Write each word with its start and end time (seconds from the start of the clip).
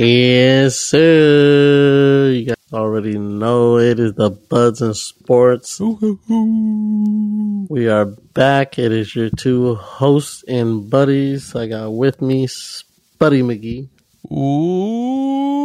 Yes, 0.00 0.76
sir. 0.76 2.30
You 2.30 2.44
guys 2.44 2.54
already 2.72 3.18
know 3.18 3.78
it 3.78 3.98
is 3.98 4.14
the 4.14 4.30
Buds 4.30 4.80
and 4.80 4.96
Sports. 4.96 5.80
We 7.68 7.88
are 7.88 8.04
back. 8.04 8.78
It 8.78 8.92
is 8.92 9.16
your 9.16 9.30
two 9.30 9.74
hosts 9.74 10.44
and 10.46 10.88
buddies. 10.88 11.52
I 11.56 11.66
got 11.66 11.90
with 11.90 12.22
me 12.22 12.46
Spuddy 12.46 13.42
McGee. 13.42 13.88
Ooh, 14.30 15.62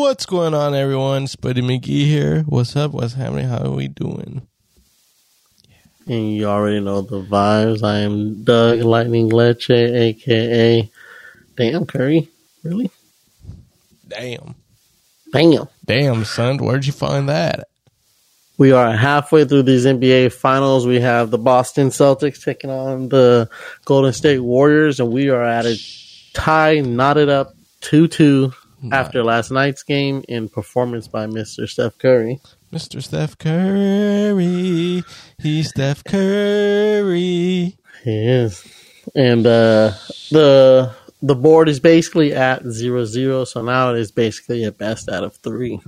what's 0.00 0.26
going 0.26 0.52
on, 0.52 0.74
everyone? 0.74 1.24
Spuddy 1.24 1.62
McGee 1.62 2.04
here. 2.04 2.42
What's 2.42 2.76
up? 2.76 2.92
What's 2.92 3.14
happening? 3.14 3.48
How 3.48 3.64
are 3.64 3.70
we 3.70 3.88
doing? 3.88 4.46
And 6.06 6.34
you 6.34 6.44
already 6.44 6.80
know 6.80 7.00
the 7.00 7.22
vibes. 7.22 7.82
I 7.82 8.00
am 8.00 8.44
Doug 8.44 8.80
Lightning 8.80 9.30
Leche, 9.30 9.70
aka 9.70 10.90
Damn 11.56 11.86
Curry. 11.86 12.28
Really? 12.62 12.90
Damn. 14.08 14.54
Damn. 15.32 15.68
Damn, 15.84 16.24
son. 16.24 16.58
Where'd 16.58 16.86
you 16.86 16.92
find 16.92 17.28
that? 17.28 17.68
We 18.58 18.72
are 18.72 18.90
halfway 18.92 19.44
through 19.44 19.64
these 19.64 19.84
NBA 19.84 20.32
finals. 20.32 20.86
We 20.86 21.00
have 21.00 21.30
the 21.30 21.38
Boston 21.38 21.88
Celtics 21.88 22.42
taking 22.42 22.70
on 22.70 23.10
the 23.10 23.50
Golden 23.84 24.14
State 24.14 24.40
Warriors, 24.40 24.98
and 24.98 25.12
we 25.12 25.28
are 25.28 25.42
at 25.42 25.66
a 25.66 25.76
tie, 26.32 26.80
knotted 26.80 27.28
up 27.28 27.54
2 27.82 28.08
2 28.08 28.52
after 28.92 29.22
last 29.22 29.50
night's 29.50 29.82
game 29.82 30.24
in 30.28 30.48
performance 30.48 31.08
by 31.08 31.26
Mr. 31.26 31.68
Steph 31.68 31.98
Curry. 31.98 32.40
Mr. 32.72 33.02
Steph 33.02 33.36
Curry. 33.38 35.02
He's 35.38 35.68
Steph 35.68 36.04
Curry. 36.04 37.76
He 38.04 38.28
is. 38.28 38.64
And 39.14 39.46
uh, 39.46 39.92
the 40.30 40.94
the 41.22 41.34
board 41.34 41.68
is 41.68 41.80
basically 41.80 42.34
at 42.34 42.64
0 42.64 43.04
0, 43.04 43.44
so 43.44 43.62
now 43.62 43.94
it 43.94 43.98
is 43.98 44.12
basically 44.12 44.64
a 44.64 44.72
best 44.72 45.08
out 45.08 45.24
of 45.24 45.34
three 45.36 45.80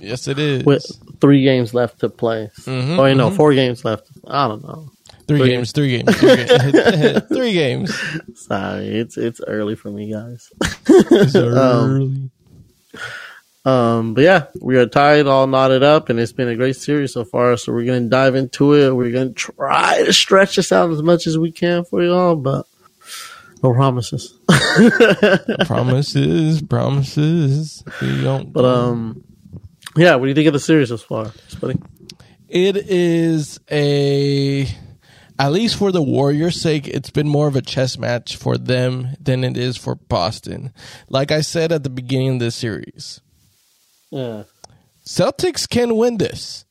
Yes, 0.00 0.26
it 0.26 0.38
is. 0.38 0.64
with 0.64 0.84
three 1.20 1.42
games 1.44 1.72
left 1.74 2.00
to 2.00 2.08
play. 2.08 2.50
Mhm, 2.62 2.98
oh, 2.98 3.02
wait, 3.04 3.16
no, 3.16 3.30
four 3.30 3.54
games 3.54 3.84
left. 3.84 4.08
I 4.26 4.48
don't 4.48 4.62
know. 4.64 4.90
three, 5.28 5.38
three 5.38 5.48
games, 5.50 5.70
three 5.72 5.88
games, 5.98 6.16
three 6.16 6.36
games. 6.36 7.22
three 7.28 7.52
games. 7.52 8.00
Sorry, 8.34 8.88
it's 8.98 9.16
it's 9.16 9.40
early 9.46 9.76
for 9.76 9.90
me, 9.90 10.10
guys. 10.12 10.50
It's 10.88 11.34
Um, 11.36 11.42
early. 11.44 12.30
Um, 13.64 14.14
but 14.14 14.22
yeah, 14.24 14.46
we 14.60 14.76
are 14.76 14.86
tied, 14.86 15.28
all 15.28 15.46
knotted 15.46 15.84
up, 15.84 16.08
and 16.08 16.18
it's 16.18 16.32
been 16.32 16.48
a 16.48 16.56
great 16.56 16.74
series 16.74 17.12
so 17.12 17.24
far. 17.24 17.56
So 17.56 17.72
we're 17.72 17.84
gonna 17.86 18.08
dive 18.08 18.34
into 18.34 18.74
it. 18.74 18.90
We're 18.94 19.12
gonna 19.12 19.30
try 19.32 20.02
to 20.04 20.12
stretch 20.12 20.56
this 20.56 20.72
out 20.72 20.90
as 20.90 21.00
much 21.02 21.28
as 21.28 21.38
we 21.38 21.52
can 21.52 21.84
for 21.84 22.02
y'all, 22.02 22.34
but 22.34 22.66
no 23.62 23.72
promises. 23.72 24.38
promises, 25.66 26.62
promises. 26.62 27.82
We 28.00 28.22
don't. 28.22 28.52
But 28.52 28.64
um, 28.64 29.24
yeah, 29.96 30.14
what 30.16 30.24
do 30.24 30.28
you 30.28 30.34
think 30.34 30.46
of 30.48 30.52
the 30.52 30.60
series 30.60 30.88
so 30.88 30.96
far, 30.96 31.26
Spuddy? 31.48 31.80
It 32.48 32.76
is 32.76 33.60
a, 33.70 34.68
at 35.38 35.52
least 35.52 35.76
for 35.76 35.90
the 35.90 36.02
Warriors' 36.02 36.60
sake, 36.60 36.86
it's 36.86 37.10
been 37.10 37.28
more 37.28 37.46
of 37.48 37.56
a 37.56 37.62
chess 37.62 37.96
match 37.96 38.36
for 38.36 38.58
them 38.58 39.08
than 39.18 39.42
it 39.44 39.56
is 39.56 39.76
for 39.78 39.94
Boston. 39.94 40.72
Like 41.08 41.30
I 41.30 41.40
said 41.40 41.72
at 41.72 41.82
the 41.82 41.90
beginning 41.90 42.34
of 42.34 42.40
this 42.40 42.54
series, 42.54 43.20
Yeah, 44.10 44.44
Celtics 45.06 45.68
can 45.68 45.96
win 45.96 46.18
this, 46.18 46.64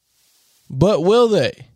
but 0.69 1.03
will 1.03 1.28
they? 1.28 1.67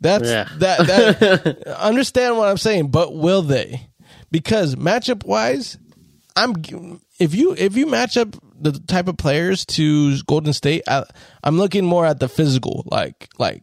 That's 0.00 0.28
Yeah. 0.28 0.48
that. 0.58 0.86
That 0.86 1.66
understand 1.80 2.36
what 2.36 2.48
I'm 2.48 2.56
saying, 2.56 2.88
but 2.90 3.14
will 3.14 3.42
they? 3.42 3.88
Because 4.30 4.76
matchup 4.76 5.24
wise, 5.24 5.78
I'm 6.36 6.54
if 7.18 7.34
you 7.34 7.54
if 7.56 7.76
you 7.76 7.86
match 7.86 8.16
up 8.16 8.36
the 8.60 8.72
type 8.72 9.08
of 9.08 9.16
players 9.16 9.64
to 9.66 10.20
Golden 10.22 10.52
State, 10.52 10.82
I, 10.86 11.04
I'm 11.42 11.58
looking 11.58 11.84
more 11.84 12.06
at 12.06 12.20
the 12.20 12.28
physical, 12.28 12.84
like 12.86 13.28
like 13.38 13.62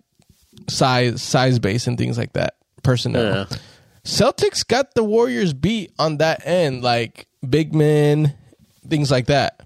size 0.67 1.21
size 1.21 1.59
base 1.59 1.87
and 1.87 1.97
things 1.97 2.17
like 2.17 2.33
that. 2.33 2.55
Personnel. 2.83 3.23
yeah, 3.49 3.57
Celtics 4.03 4.65
got 4.65 4.93
the 4.93 5.03
Warriors 5.03 5.53
beat 5.53 5.91
on 5.99 6.17
that 6.17 6.45
end, 6.45 6.81
like 6.81 7.27
big 7.47 7.75
men, 7.75 8.33
things 8.87 9.11
like 9.11 9.27
that. 9.27 9.61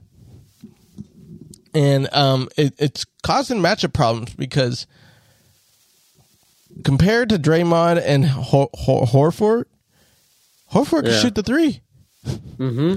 And 1.73 2.09
um, 2.13 2.49
it, 2.57 2.73
it's 2.79 3.05
causing 3.23 3.59
matchup 3.59 3.93
problems 3.93 4.33
because 4.33 4.87
compared 6.83 7.29
to 7.29 7.37
Draymond 7.37 8.01
and 8.03 8.25
Hor- 8.25 8.69
Hor- 8.73 9.05
Horford, 9.05 9.65
Horford 10.71 11.03
can 11.03 11.11
Yeah. 11.13 11.19
shoot 11.19 11.35
the 11.35 11.43
three. 11.43 11.81
mm-hmm. 12.25 12.95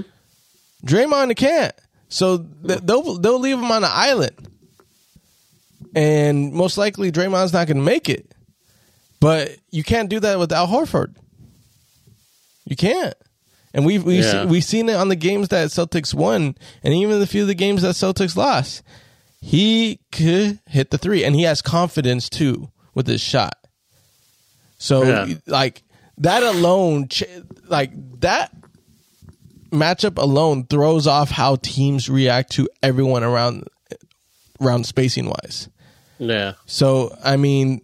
Draymond 0.85 1.35
can't. 1.35 1.73
So 2.09 2.37
th- 2.67 2.79
they'll 2.83 3.17
they'll 3.17 3.39
leave 3.39 3.57
him 3.57 3.71
on 3.71 3.83
an 3.83 3.89
island, 3.91 4.47
and 5.95 6.53
most 6.53 6.77
likely 6.77 7.11
Draymond's 7.11 7.53
not 7.53 7.67
going 7.67 7.77
to 7.77 7.83
make 7.83 8.09
it. 8.09 8.31
But 9.19 9.57
you 9.71 9.83
can't 9.83 10.09
do 10.09 10.19
that 10.19 10.39
without 10.39 10.69
Horford. 10.69 11.15
You 12.65 12.75
can't. 12.75 13.15
And 13.73 13.85
we've 13.85 14.03
we've, 14.03 14.23
Yeah. 14.23 14.31
se- 14.31 14.45
we've 14.45 14.63
seen 14.63 14.87
it 14.89 14.95
on 14.95 15.09
the 15.09 15.15
games 15.15 15.49
that 15.49 15.69
Celtics 15.69 16.13
won, 16.13 16.55
and 16.83 16.93
even 16.93 17.19
the 17.19 17.27
few 17.27 17.41
of 17.41 17.47
the 17.47 17.55
games 17.55 17.81
that 17.81 17.95
Celtics 17.95 18.35
lost. 18.35 18.83
He 19.41 19.99
could 20.11 20.59
hit 20.67 20.89
the 20.91 20.97
three, 20.97 21.23
and 21.23 21.35
he 21.35 21.43
has 21.43 21.61
confidence 21.61 22.29
too 22.29 22.71
with 22.93 23.07
his 23.07 23.21
shot. 23.21 23.57
So 24.77 25.03
Yeah. 25.03 25.35
like 25.45 25.83
that 26.19 26.43
alone, 26.43 27.09
like 27.67 27.91
that 28.21 28.51
matchup 29.71 30.17
alone 30.17 30.65
throws 30.65 31.07
off 31.07 31.29
how 31.29 31.57
teams 31.57 32.09
react 32.09 32.51
to 32.53 32.69
everyone 32.81 33.23
around 33.23 33.67
around 34.61 34.85
spacing 34.85 35.25
wise. 35.25 35.69
yeah, 36.17 36.53
So 36.65 37.15
I 37.23 37.35
mean, 37.37 37.81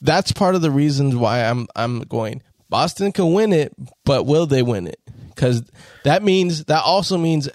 that's 0.00 0.32
part 0.32 0.54
of 0.54 0.62
the 0.62 0.70
reasons 0.70 1.14
why 1.14 1.44
I'm 1.44 1.66
I'm 1.76 2.00
going. 2.00 2.42
Boston 2.70 3.12
can 3.12 3.32
win 3.32 3.52
it, 3.52 3.72
but 4.04 4.24
will 4.26 4.46
they 4.46 4.62
win 4.62 4.86
it? 4.86 4.98
Because 5.28 5.62
that 6.04 6.22
means 6.22 6.64
that 6.64 6.82
also 6.84 7.18
means 7.18 7.48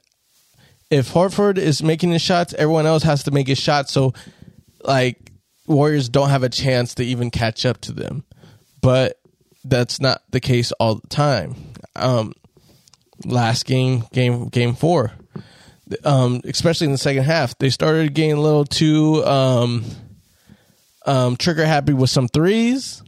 if 0.89 1.11
Horford 1.11 1.57
is 1.57 1.83
making 1.83 2.11
his 2.11 2.21
shots, 2.21 2.53
everyone 2.53 2.85
else 2.85 3.03
has 3.03 3.23
to 3.23 3.31
make 3.31 3.47
his 3.47 3.59
shots. 3.59 3.91
So 3.91 4.13
like 4.83 5.31
Warriors 5.67 6.09
don't 6.09 6.29
have 6.29 6.43
a 6.43 6.49
chance 6.49 6.95
to 6.95 7.03
even 7.03 7.29
catch 7.31 7.65
up 7.65 7.79
to 7.81 7.91
them. 7.91 8.23
But 8.81 9.19
that's 9.63 9.99
not 9.99 10.21
the 10.29 10.39
case 10.39 10.71
all 10.73 10.95
the 10.95 11.07
time. 11.07 11.55
Um, 11.95 12.33
last 13.25 13.65
game, 13.65 14.03
game 14.13 14.47
game 14.49 14.75
four, 14.75 15.11
um, 16.03 16.41
especially 16.45 16.85
in 16.85 16.91
the 16.91 16.97
second 16.97 17.23
half, 17.23 17.57
they 17.57 17.69
started 17.69 18.13
getting 18.13 18.33
a 18.33 18.41
little 18.41 18.65
too 18.65 19.23
um, 19.25 19.83
um, 21.05 21.35
trigger 21.35 21.65
happy 21.65 21.93
with 21.93 22.09
some 22.09 22.27
threes. 22.27 23.03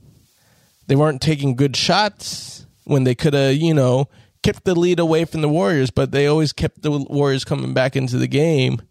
They 0.88 0.96
weren't 0.96 1.22
taking 1.22 1.56
good 1.56 1.76
shots 1.76 2.66
when 2.84 3.04
they 3.04 3.16
could 3.16 3.34
have, 3.34 3.56
you 3.56 3.74
know, 3.74 4.10
kept 4.44 4.66
the 4.66 4.76
lead 4.76 5.00
away 5.00 5.26
from 5.26 5.42
the 5.42 5.50
Warriors, 5.50 5.92
but 5.92 6.12
they 6.12 6.28
always 6.28 6.52
kept 6.52 6.82
the 6.82 6.92
Warriors 6.92 7.46
coming 7.46 7.74
back 7.74 7.96
into 7.96 8.18
the 8.18 8.28
game. 8.28 8.82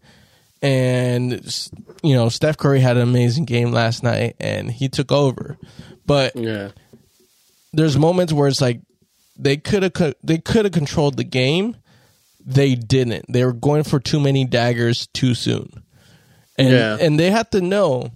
And 0.63 1.43
you 2.03 2.15
know, 2.15 2.29
Steph 2.29 2.57
Curry 2.57 2.79
had 2.79 2.97
an 2.97 3.03
amazing 3.03 3.45
game 3.45 3.71
last 3.71 4.03
night, 4.03 4.35
and 4.39 4.71
he 4.71 4.89
took 4.89 5.11
over. 5.11 5.57
But 6.11 6.35
yeah, 6.35 6.71
there's 7.71 7.97
moments 7.97 8.33
where 8.33 8.49
it's 8.49 8.59
like 8.59 8.81
they 9.39 9.55
could 9.55 9.83
have 9.83 10.13
they 10.21 10.39
could 10.39 10.65
have 10.65 10.73
controlled 10.73 11.15
the 11.15 11.23
game. 11.23 11.77
They 12.45 12.75
didn't. 12.75 13.27
They 13.31 13.45
were 13.45 13.53
going 13.53 13.83
for 13.83 13.99
too 14.01 14.19
many 14.19 14.43
daggers 14.43 15.07
too 15.13 15.33
soon, 15.35 15.71
and 16.57 16.69
Yeah. 16.69 16.97
and 16.99 17.17
they 17.17 17.31
have 17.31 17.49
to 17.51 17.61
know 17.61 18.11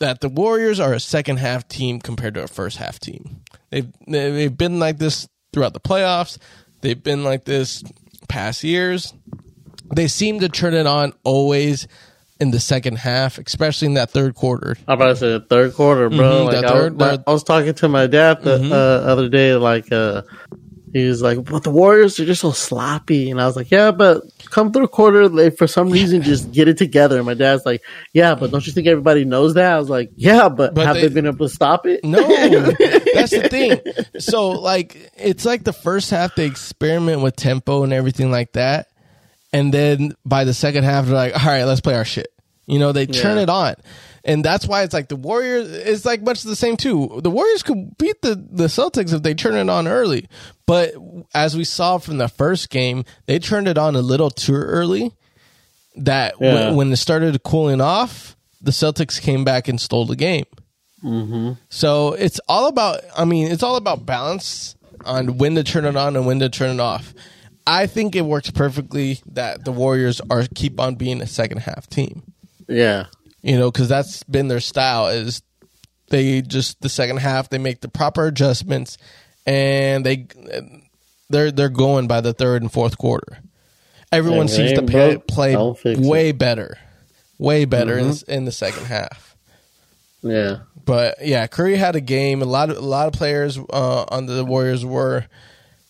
that 0.00 0.20
the 0.20 0.28
Warriors 0.28 0.80
are 0.80 0.92
a 0.92 1.00
second 1.00 1.38
half 1.38 1.66
team 1.66 1.98
compared 1.98 2.34
to 2.34 2.42
a 2.42 2.46
first 2.48 2.76
half 2.76 2.98
team. 3.00 3.42
They've 3.70 3.90
they've 4.06 4.54
been 4.56 4.78
like 4.78 4.98
this 4.98 5.26
throughout 5.54 5.72
the 5.72 5.80
playoffs. 5.80 6.36
They've 6.82 7.02
been 7.02 7.24
like 7.24 7.44
this 7.46 7.82
past 8.28 8.64
years. 8.64 9.14
They 9.94 10.08
seem 10.08 10.40
to 10.40 10.50
turn 10.50 10.74
it 10.74 10.86
on 10.86 11.14
always 11.24 11.86
in 12.40 12.50
the 12.50 12.60
second 12.60 12.96
half, 12.98 13.38
especially 13.38 13.86
in 13.86 13.94
that 13.94 14.10
third 14.10 14.34
quarter. 14.34 14.76
I'm 14.88 14.94
about 14.96 15.06
to 15.08 15.16
say 15.16 15.28
the 15.32 15.40
third 15.40 15.74
quarter, 15.74 16.08
bro. 16.10 16.18
Mhm, 16.18 16.46
like 16.46 16.64
I, 16.64 16.68
third- 16.68 16.98
was, 17.00 17.18
I 17.26 17.30
was 17.32 17.44
talking 17.44 17.74
to 17.74 17.88
my 17.88 18.06
dad 18.06 18.42
the 18.42 18.58
Mhm. 18.58 18.70
uh, 18.72 18.74
other 18.74 19.28
day, 19.28 19.54
like 19.54 19.90
uh, 19.92 20.22
he 20.92 21.06
was 21.08 21.22
like, 21.22 21.42
"But 21.44 21.64
the 21.64 21.70
Warriors 21.70 22.18
are 22.20 22.24
just 22.24 22.40
so 22.40 22.52
sloppy," 22.52 23.30
and 23.30 23.40
I 23.40 23.46
was 23.46 23.56
like, 23.56 23.70
"Yeah, 23.70 23.90
but 23.90 24.22
come 24.50 24.70
third 24.72 24.90
quarter, 24.92 25.28
they 25.28 25.50
for 25.50 25.66
some 25.66 25.90
reason 25.90 26.22
just 26.22 26.52
get 26.52 26.68
it 26.68 26.76
together." 26.78 27.16
And 27.16 27.26
my 27.26 27.34
dad's 27.34 27.64
like, 27.66 27.82
"Yeah, 28.12 28.34
but 28.36 28.50
don't 28.52 28.64
you 28.66 28.72
think 28.72 28.86
everybody 28.86 29.24
knows 29.24 29.54
that?" 29.54 29.72
I 29.72 29.78
was 29.78 29.88
like, 29.90 30.10
"Yeah, 30.16 30.48
but, 30.48 30.72
But 30.74 30.86
have 30.86 30.94
they- 30.96 31.02
they, 31.02 31.14
been 31.14 31.26
able 31.26 31.48
to 31.48 31.52
stop 31.54 31.86
it?" 31.86 32.04
No, 32.04 32.18
that's 33.14 33.30
the 33.32 33.48
thing. 33.50 33.80
So 34.20 34.50
like 34.50 35.12
it's 35.16 35.44
like 35.44 35.64
the 35.64 35.72
first 35.72 36.10
half 36.10 36.34
they 36.36 36.46
experiment 36.46 37.22
with 37.22 37.34
tempo 37.36 37.82
and 37.82 37.92
everything 37.92 38.30
like 38.30 38.52
that, 38.52 38.86
and 39.54 39.72
then 39.72 40.12
by 40.26 40.44
the 40.44 40.52
second 40.52 40.84
half 40.84 41.06
they're 41.06 41.14
like, 41.14 41.32
all 41.34 41.50
right, 41.50 41.64
let's 41.64 41.80
play 41.80 41.94
our 41.94 42.04
shit. 42.04 42.28
You 42.66 42.78
know, 42.78 42.92
they 42.92 43.06
turn 43.06 43.36
Yeah. 43.36 43.44
it 43.44 43.48
on, 43.50 43.74
and 44.24 44.44
that's 44.44 44.66
why 44.66 44.82
it's 44.82 44.92
like 44.94 45.08
the 45.08 45.16
Warriors. 45.16 45.70
It's 45.70 46.04
like 46.04 46.22
much 46.22 46.42
the 46.42 46.56
same 46.56 46.76
too. 46.76 47.20
The 47.22 47.30
Warriors 47.30 47.62
could 47.62 47.96
beat 47.98 48.20
the 48.22 48.34
the 48.50 48.64
Celtics 48.68 49.12
if 49.12 49.22
they 49.22 49.34
turn 49.34 49.54
it 49.54 49.68
on 49.70 49.86
early, 49.86 50.28
but 50.66 50.94
as 51.34 51.56
we 51.56 51.64
saw 51.64 51.98
from 51.98 52.16
the 52.18 52.28
first 52.28 52.68
game, 52.70 53.04
they 53.26 53.38
turned 53.38 53.68
it 53.68 53.78
on 53.78 53.96
a 53.96 54.00
little 54.02 54.30
too 54.30 54.54
early. 54.54 55.12
That 55.96 56.34
Yeah. 56.40 56.54
when, 56.68 56.76
when 56.76 56.92
it 56.92 56.96
started 56.96 57.42
cooling 57.44 57.80
off, 57.80 58.36
the 58.60 58.70
Celtics 58.72 59.20
came 59.20 59.44
back 59.44 59.68
and 59.68 59.80
stole 59.80 60.06
the 60.06 60.16
game. 60.16 60.46
Mm-hmm. 61.04 61.52
So 61.68 62.14
it's 62.14 62.40
all 62.48 62.66
about. 62.66 63.00
I 63.16 63.24
mean, 63.26 63.52
it's 63.52 63.62
all 63.62 63.76
about 63.76 64.06
balance 64.06 64.74
on 65.04 65.36
when 65.38 65.54
to 65.56 65.62
turn 65.62 65.84
it 65.84 65.96
on 65.96 66.16
and 66.16 66.24
when 66.26 66.38
to 66.40 66.48
turn 66.48 66.70
it 66.70 66.80
off. 66.80 67.12
I 67.66 67.86
think 67.86 68.14
it 68.14 68.22
works 68.24 68.50
perfectly 68.50 69.20
that 69.32 69.64
the 69.64 69.72
Warriors 69.72 70.20
are 70.30 70.44
keep 70.54 70.78
on 70.80 70.96
being 70.96 71.20
a 71.22 71.26
second 71.26 71.58
half 71.58 71.88
team. 71.88 72.22
Yeah. 72.68 73.06
You 73.42 73.58
know, 73.58 73.70
because 73.70 73.88
that's 73.88 74.22
been 74.24 74.48
their 74.48 74.60
style. 74.60 75.08
Is 75.08 75.42
they 76.08 76.42
just 76.42 76.80
the 76.82 76.88
second 76.88 77.18
half 77.18 77.48
they 77.48 77.58
make 77.58 77.80
the 77.80 77.88
proper 77.88 78.26
adjustments 78.26 78.98
and 79.46 80.04
they 80.04 80.26
they're 81.30 81.50
they're 81.50 81.68
going 81.70 82.06
by 82.06 82.20
the 82.20 82.32
third 82.34 82.62
and 82.62 82.70
fourth 82.72 82.98
quarter. 82.98 83.38
Everyone 84.12 84.48
seems 84.48 84.72
to 84.74 84.82
play, 84.82 85.16
play 85.16 85.52
don't 85.52 85.78
it. 85.84 85.98
way 85.98 86.32
better, 86.32 86.78
way 87.38 87.64
better 87.64 87.98
in, 87.98 88.06
Mhm. 88.10 88.28
in 88.28 88.44
the 88.44 88.52
second 88.52 88.84
half. 88.86 89.36
Yeah. 90.22 90.58
But 90.84 91.16
yeah, 91.26 91.46
Curry 91.46 91.76
had 91.76 91.96
a 91.96 92.00
game. 92.00 92.40
A 92.42 92.44
lot 92.44 92.70
of 92.70 92.76
a 92.76 92.80
lot 92.80 93.06
of 93.08 93.12
players 93.14 93.58
uh, 93.58 94.04
on 94.08 94.26
the 94.26 94.44
Warriors 94.44 94.84
were 94.84 95.24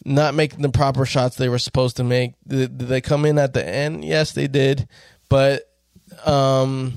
not 0.05 0.35
making 0.35 0.63
the 0.63 0.69
proper 0.69 1.07
shots 1.07 1.37
they 1.37 1.49
were 1.49 1.59
supposed 1.59 1.97
to 1.97 2.05
make. 2.05 2.35
Did, 2.47 2.79
did 2.79 2.89
they 2.89 3.01
come 3.01 3.25
in 3.25 3.39
at 3.39 3.55
the 3.55 3.67
end? 3.67 4.05
Yes, 4.05 4.33
they 4.33 4.47
did. 4.47 4.87
But 5.29 5.63
um, 6.25 6.95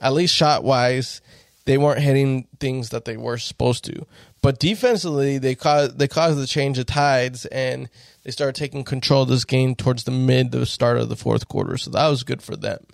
at 0.00 0.12
least 0.12 0.34
shot 0.34 0.64
wise, 0.64 1.20
they 1.64 1.78
weren't 1.78 2.00
hitting 2.00 2.46
things 2.60 2.90
that 2.90 3.04
they 3.04 3.16
were 3.16 3.38
supposed 3.38 3.84
to. 3.84 4.06
But 4.42 4.58
defensively, 4.58 5.38
they 5.38 5.54
caused 5.54 5.98
they 5.98 6.08
caused 6.08 6.38
the 6.38 6.46
change 6.46 6.78
of 6.78 6.86
tides, 6.86 7.44
and 7.46 7.88
they 8.24 8.30
started 8.30 8.54
taking 8.54 8.84
control 8.84 9.22
of 9.22 9.28
this 9.28 9.44
game 9.44 9.74
towards 9.74 10.04
the 10.04 10.10
mid 10.12 10.52
the 10.52 10.64
start 10.66 10.96
of 10.98 11.08
the 11.08 11.16
fourth 11.16 11.48
quarter. 11.48 11.76
So 11.76 11.90
that 11.90 12.08
was 12.08 12.22
good 12.22 12.42
for 12.42 12.56
them. 12.56 12.84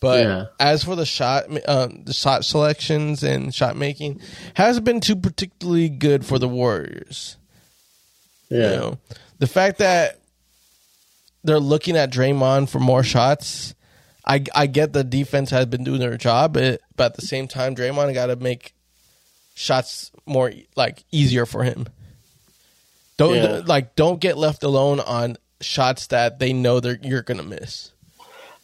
But 0.00 0.22
Yeah. 0.24 0.44
as 0.58 0.84
for 0.84 0.96
the 0.96 1.04
shot, 1.04 1.44
um, 1.68 2.04
the 2.04 2.12
shot 2.14 2.44
selections 2.44 3.22
and 3.22 3.54
shot 3.54 3.76
making, 3.76 4.20
hasn't 4.54 4.86
been 4.86 5.00
too 5.00 5.16
particularly 5.16 5.88
good 5.90 6.24
for 6.24 6.38
the 6.38 6.48
Warriors. 6.48 7.36
Yeah. 8.50 8.70
You 8.72 8.76
know, 8.76 8.98
the 9.38 9.46
fact 9.46 9.78
that 9.78 10.18
they're 11.44 11.60
looking 11.60 11.96
at 11.96 12.12
Draymond 12.12 12.68
for 12.68 12.78
more 12.80 13.02
shots, 13.02 13.74
I 14.26 14.44
I 14.54 14.66
get 14.66 14.92
the 14.92 15.04
defense 15.04 15.50
has 15.50 15.66
been 15.66 15.84
doing 15.84 16.00
their 16.00 16.16
job, 16.16 16.52
but, 16.54 16.80
but 16.96 17.04
at 17.06 17.14
the 17.16 17.22
same 17.22 17.48
time, 17.48 17.74
Draymond 17.74 18.12
got 18.14 18.26
to 18.26 18.36
make 18.36 18.74
shots 19.54 20.10
more 20.26 20.52
like 20.76 21.04
easier 21.10 21.46
for 21.46 21.62
him. 21.64 21.86
Don't 23.16 23.34
Yeah. 23.34 23.62
like 23.66 23.94
don't 23.96 24.20
get 24.20 24.36
left 24.38 24.62
alone 24.62 25.00
on 25.00 25.36
shots 25.60 26.06
that 26.08 26.38
they 26.38 26.52
know 26.52 26.80
they're 26.80 26.98
you're 27.02 27.22
gonna 27.22 27.42
miss. 27.42 27.92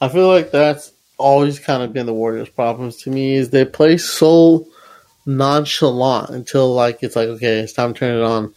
I 0.00 0.08
feel 0.08 0.26
like 0.28 0.50
that's 0.50 0.92
always 1.18 1.58
kind 1.58 1.82
of 1.82 1.92
been 1.92 2.06
the 2.06 2.14
Warriors' 2.14 2.48
problems 2.48 2.98
to 3.02 3.10
me 3.10 3.34
is 3.34 3.50
they 3.50 3.64
play 3.64 3.96
so 3.98 4.66
nonchalant 5.26 6.30
until 6.30 6.72
like 6.74 7.02
it's 7.02 7.16
like 7.16 7.28
okay, 7.28 7.58
it's 7.60 7.72
time 7.72 7.92
to 7.94 7.98
turn 7.98 8.16
it 8.16 8.22
on. 8.22 8.54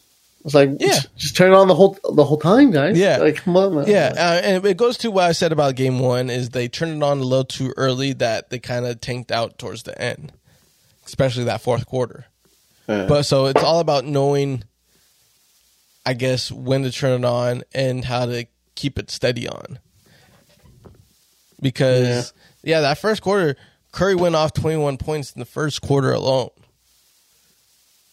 It's 0.49 0.55
like 0.55 0.71
Yeah. 0.79 0.87
just, 0.87 1.15
just 1.15 1.35
turn 1.37 1.51
it 1.51 1.55
on 1.55 1.67
the 1.67 1.75
whole 1.75 1.95
the 2.11 2.23
whole 2.23 2.39
time, 2.39 2.71
guys. 2.71 2.97
Yeah. 2.97 3.17
like 3.17 3.35
come 3.35 3.55
on, 3.55 3.75
man. 3.75 3.87
Yeah, 3.87 4.13
uh, 4.17 4.41
and 4.43 4.65
it 4.65 4.77
goes 4.77 4.97
to 4.99 5.11
what 5.11 5.25
I 5.25 5.31
said 5.33 5.51
about 5.51 5.75
game 5.75 5.99
one 5.99 6.31
is 6.31 6.49
they 6.49 6.67
turned 6.67 6.97
it 6.97 7.03
on 7.03 7.19
a 7.19 7.23
little 7.23 7.45
too 7.45 7.71
early 7.77 8.13
that 8.13 8.49
they 8.49 8.57
kind 8.57 8.87
of 8.87 8.99
tanked 8.99 9.31
out 9.31 9.59
towards 9.59 9.83
the 9.83 9.99
end, 10.01 10.31
especially 11.05 11.43
that 11.43 11.61
fourth 11.61 11.85
quarter. 11.85 12.25
Yeah. 12.87 13.05
But 13.05 13.23
so 13.23 13.45
it's 13.45 13.61
all 13.63 13.79
about 13.79 14.05
knowing, 14.05 14.63
I 16.03 16.13
guess, 16.15 16.51
when 16.51 16.81
to 16.81 16.91
turn 16.91 17.23
it 17.23 17.25
on 17.27 17.61
and 17.71 18.03
how 18.03 18.25
to 18.25 18.47
keep 18.73 18.97
it 18.97 19.11
steady 19.11 19.47
on. 19.47 19.77
Because 21.61 22.33
yeah, 22.63 22.81
that 22.81 22.97
first 22.97 23.21
quarter, 23.21 23.55
Curry 23.91 24.15
went 24.15 24.33
off 24.35 24.53
twenty 24.53 24.77
one 24.77 24.97
points 24.97 25.31
in 25.33 25.39
the 25.39 25.45
first 25.45 25.81
quarter 25.81 26.11
alone, 26.11 26.49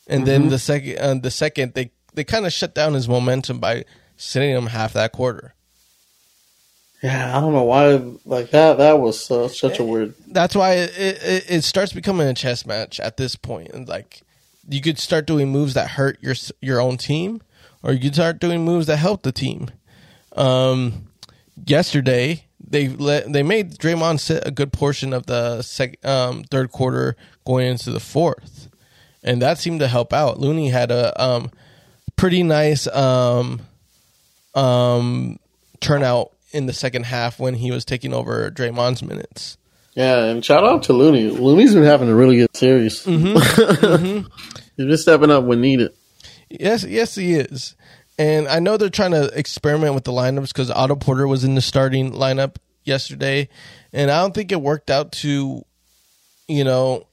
and 0.06 0.27
then 0.27 0.49
the 0.49 0.59
second, 0.59 0.99
uh, 0.99 1.15
the 1.15 1.31
second 1.31 1.73
they 1.75 1.93
they 2.17 2.25
kind 2.25 2.47
of 2.47 2.53
shut 2.53 2.75
down 2.75 2.95
his 2.95 3.09
momentum 3.09 3.61
by 3.61 3.85
sitting 4.17 4.51
him 4.51 4.67
half 4.67 4.93
that 4.95 5.13
quarter. 5.13 5.55
yeah, 7.03 7.37
I 7.37 7.41
don't 7.41 7.53
know 7.53 7.63
why 7.65 8.03
like 8.25 8.51
that. 8.51 8.79
That 8.79 8.99
was 8.99 9.21
so, 9.25 9.47
such 9.49 9.79
a 9.79 9.85
weird. 9.85 10.15
that's 10.27 10.57
why 10.57 10.73
it, 10.73 10.99
it 10.99 11.45
it 11.51 11.63
starts 11.63 11.93
becoming 11.93 12.27
a 12.27 12.35
chess 12.35 12.67
match 12.67 12.99
at 12.99 13.17
this 13.17 13.37
point 13.37 13.71
and 13.73 13.87
like 13.89 14.23
you 14.69 14.81
could 14.81 14.99
start 14.99 15.27
doing 15.27 15.51
moves 15.51 15.75
that 15.75 15.91
hurt 15.91 16.19
your 16.21 16.35
your 16.61 16.81
own 16.81 16.97
team 16.97 17.43
or 17.83 17.93
you 17.93 18.01
could 18.01 18.15
start 18.15 18.41
doing 18.41 18.65
moves 18.65 18.87
that 18.87 18.97
help 18.97 19.23
the 19.23 19.31
team 19.33 19.71
um 20.35 21.09
yesterday 21.67 22.45
they 22.69 22.89
let 22.89 23.33
they 23.33 23.43
made 23.43 23.79
Draymond 23.79 24.19
sit 24.19 24.47
a 24.47 24.51
good 24.51 24.73
portion 24.73 25.12
of 25.12 25.27
the 25.27 25.62
sec, 25.62 26.05
um 26.05 26.43
third 26.45 26.73
quarter 26.73 27.15
going 27.45 27.67
into 27.69 27.93
the 27.93 28.01
fourth 28.01 28.69
and 29.23 29.41
that 29.43 29.59
seemed 29.59 29.81
to 29.81 29.89
help 29.89 30.12
out 30.12 30.41
Looney 30.41 30.71
had 30.71 30.91
a 30.91 31.23
um 31.23 31.51
pretty 32.17 32.43
nice 32.43 32.87
um 32.89 33.61
um 34.55 35.39
turnout 35.81 36.33
in 36.53 36.67
the 36.67 36.73
second 36.73 37.05
half 37.05 37.39
when 37.39 37.55
he 37.55 37.71
was 37.71 37.85
taking 37.85 38.15
over 38.15 38.51
Draymond's 38.51 39.03
minutes 39.03 39.59
Yeah, 39.95 40.25
and 40.25 40.45
shout 40.45 40.65
out 40.65 40.85
to 40.85 40.93
Looney. 40.93 41.31
Looney's 41.31 41.75
been 41.75 41.85
having 41.85 42.09
a 42.09 42.15
really 42.15 42.37
good 42.37 42.57
series. 42.57 43.05
Mm-hmm. 43.05 44.27
He's 44.77 44.87
been 44.87 44.97
stepping 44.99 45.31
up 45.31 45.45
when 45.45 45.61
needed. 45.61 45.93
Yes, 46.51 46.85
yes, 46.85 47.15
he 47.15 47.35
is. 47.35 47.75
And 48.19 48.49
I 48.49 48.61
know 48.61 48.77
they're 48.77 48.89
trying 48.89 49.11
to 49.12 49.27
experiment 49.39 49.95
with 49.95 50.05
the 50.05 50.12
lineups 50.12 50.49
because 50.49 50.71
Otto 50.71 50.97
Porter 50.97 51.27
was 51.27 51.45
in 51.45 51.55
the 51.55 51.61
starting 51.61 52.12
lineup 52.12 52.57
yesterday, 52.85 53.49
and 53.93 54.11
I 54.11 54.21
don't 54.21 54.35
think 54.35 54.53
it 54.53 54.61
worked 54.61 54.91
out 54.91 55.12
to, 55.12 55.65
you 56.49 56.65
know, 56.65 57.07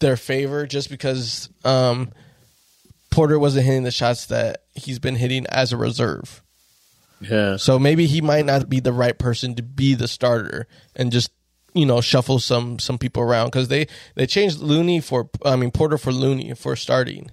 their 0.00 0.16
favor 0.16 0.66
just 0.66 0.90
because 0.90 1.48
um, 1.64 2.10
Porter 3.14 3.38
wasn't 3.38 3.64
hitting 3.64 3.84
the 3.84 3.92
shots 3.92 4.26
that 4.26 4.64
he's 4.74 4.98
been 4.98 5.14
hitting 5.14 5.46
as 5.46 5.72
a 5.72 5.76
reserve. 5.76 6.42
Yeah, 7.20 7.56
So 7.56 7.78
maybe 7.78 8.06
he 8.06 8.20
might 8.20 8.44
not 8.44 8.68
be 8.68 8.80
the 8.80 8.92
right 8.92 9.16
person 9.16 9.54
to 9.54 9.62
be 9.62 9.94
the 9.94 10.08
starter 10.08 10.66
and 10.96 11.12
just 11.12 11.30
you 11.74 11.86
know 11.86 12.00
shuffle 12.00 12.40
some 12.40 12.80
some 12.80 12.98
people 12.98 13.22
around 13.22 13.46
because 13.46 13.68
they 13.68 13.86
they 14.16 14.26
changed 14.26 14.58
Looney 14.58 15.00
for 15.00 15.30
I 15.44 15.54
mean 15.54 15.70
Porter 15.70 15.96
for 15.96 16.10
Looney 16.12 16.54
for 16.54 16.74
starting, 16.74 17.30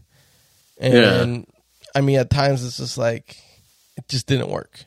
and 0.77 1.47
I 1.95 2.01
mean 2.01 2.19
at 2.19 2.29
times 2.29 2.63
it's 2.63 2.77
just 2.77 2.99
like 2.99 3.37
it 3.97 4.07
just 4.07 4.27
didn't 4.27 4.49
work. 4.49 4.85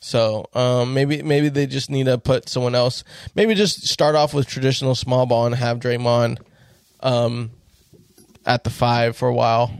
So 0.00 0.46
um, 0.54 0.94
maybe 0.94 1.22
maybe 1.22 1.48
they 1.48 1.66
just 1.66 1.90
need 1.90 2.06
to 2.06 2.18
put 2.18 2.48
someone 2.48 2.76
else. 2.76 3.02
Maybe 3.34 3.56
just 3.56 3.88
start 3.88 4.14
off 4.14 4.32
with 4.32 4.46
traditional 4.46 4.94
small 4.94 5.26
ball 5.26 5.46
and 5.46 5.56
have 5.56 5.80
Draymond 5.80 6.38
um, 7.00 7.50
at 8.48 8.64
the 8.64 8.70
five 8.70 9.16
for 9.16 9.28
a 9.28 9.34
while. 9.34 9.70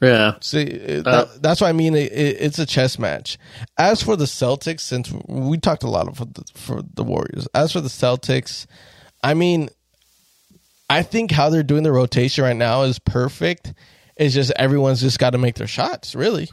yeah, 0.00 0.34
See, 0.40 0.98
Uh, 0.98 1.02
that, 1.02 1.42
that's 1.42 1.60
what 1.60 1.68
I 1.68 1.72
mean. 1.72 1.96
It, 1.96 2.12
it, 2.12 2.36
it's 2.40 2.58
a 2.58 2.66
chess 2.66 2.98
match. 2.98 3.38
As 3.76 4.02
for 4.02 4.14
the 4.14 4.26
Celtics, 4.26 4.80
since 4.80 5.10
we 5.26 5.58
talked 5.58 5.82
a 5.82 5.88
lot 5.88 6.06
of 6.06 6.18
for 6.18 6.26
the, 6.26 6.44
for 6.54 6.82
the 6.94 7.02
Warriors. 7.02 7.48
As 7.54 7.72
for 7.72 7.80
the 7.80 7.88
Celtics, 7.88 8.66
I 9.24 9.34
mean, 9.34 9.70
I 10.90 11.02
think 11.02 11.32
how 11.32 11.48
they're 11.48 11.62
doing 11.62 11.82
the 11.82 11.90
rotation 11.90 12.44
right 12.44 12.54
now 12.54 12.82
is 12.82 12.98
perfect. 12.98 13.72
It's 14.16 14.34
just 14.34 14.52
everyone's 14.56 15.00
just 15.00 15.18
got 15.18 15.30
to 15.30 15.38
make 15.38 15.54
their 15.56 15.66
shots. 15.66 16.14
Really, 16.14 16.48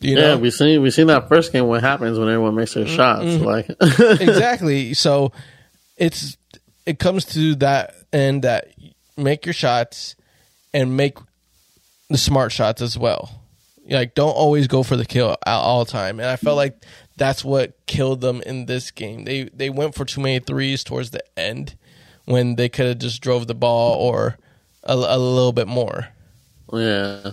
you 0.00 0.16
yeah. 0.16 0.20
know 0.20 0.38
We 0.38 0.50
seen 0.50 0.82
we 0.82 0.90
seen 0.90 1.06
that 1.06 1.28
first 1.28 1.52
game. 1.52 1.66
What 1.66 1.80
happens 1.80 2.18
when 2.18 2.28
everyone 2.28 2.54
makes 2.54 2.74
their 2.74 2.86
shots? 2.86 3.24
Mm-hmm. 3.24 3.44
Like, 3.44 3.70
exactly. 4.20 4.94
So 4.94 5.32
it's 5.96 6.36
it 6.84 6.98
comes 6.98 7.24
to 7.26 7.54
that 7.56 7.94
end 8.12 8.42
that 8.42 8.68
make 9.16 9.46
your 9.46 9.52
shots 9.52 10.16
and 10.74 10.96
make 10.96 11.16
the 12.10 12.18
smart 12.18 12.52
shots 12.52 12.82
as 12.82 12.98
well. 12.98 13.40
Like 13.88 14.14
don't 14.14 14.32
always 14.32 14.66
go 14.66 14.82
for 14.82 14.96
the 14.96 15.06
kill 15.06 15.30
at 15.30 15.38
all 15.46 15.86
time. 15.86 16.20
And 16.20 16.28
I 16.28 16.36
felt 16.36 16.56
like 16.56 16.82
that's 17.16 17.44
what 17.44 17.86
killed 17.86 18.20
them 18.20 18.42
in 18.42 18.66
this 18.66 18.90
game. 18.90 19.24
They 19.24 19.44
they 19.44 19.70
went 19.70 19.94
for 19.94 20.04
too 20.04 20.20
many 20.20 20.40
threes 20.40 20.84
towards 20.84 21.10
the 21.10 21.22
end 21.38 21.76
when 22.24 22.56
they 22.56 22.68
could 22.68 22.86
have 22.86 22.98
just 22.98 23.22
drove 23.22 23.46
the 23.46 23.54
ball 23.54 23.94
or 23.94 24.36
a, 24.82 24.94
a 24.94 25.18
little 25.18 25.52
bit 25.52 25.68
more. 25.68 26.08
yeah. 26.72 27.30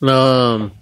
No, 0.00 0.54
um, 0.54 0.72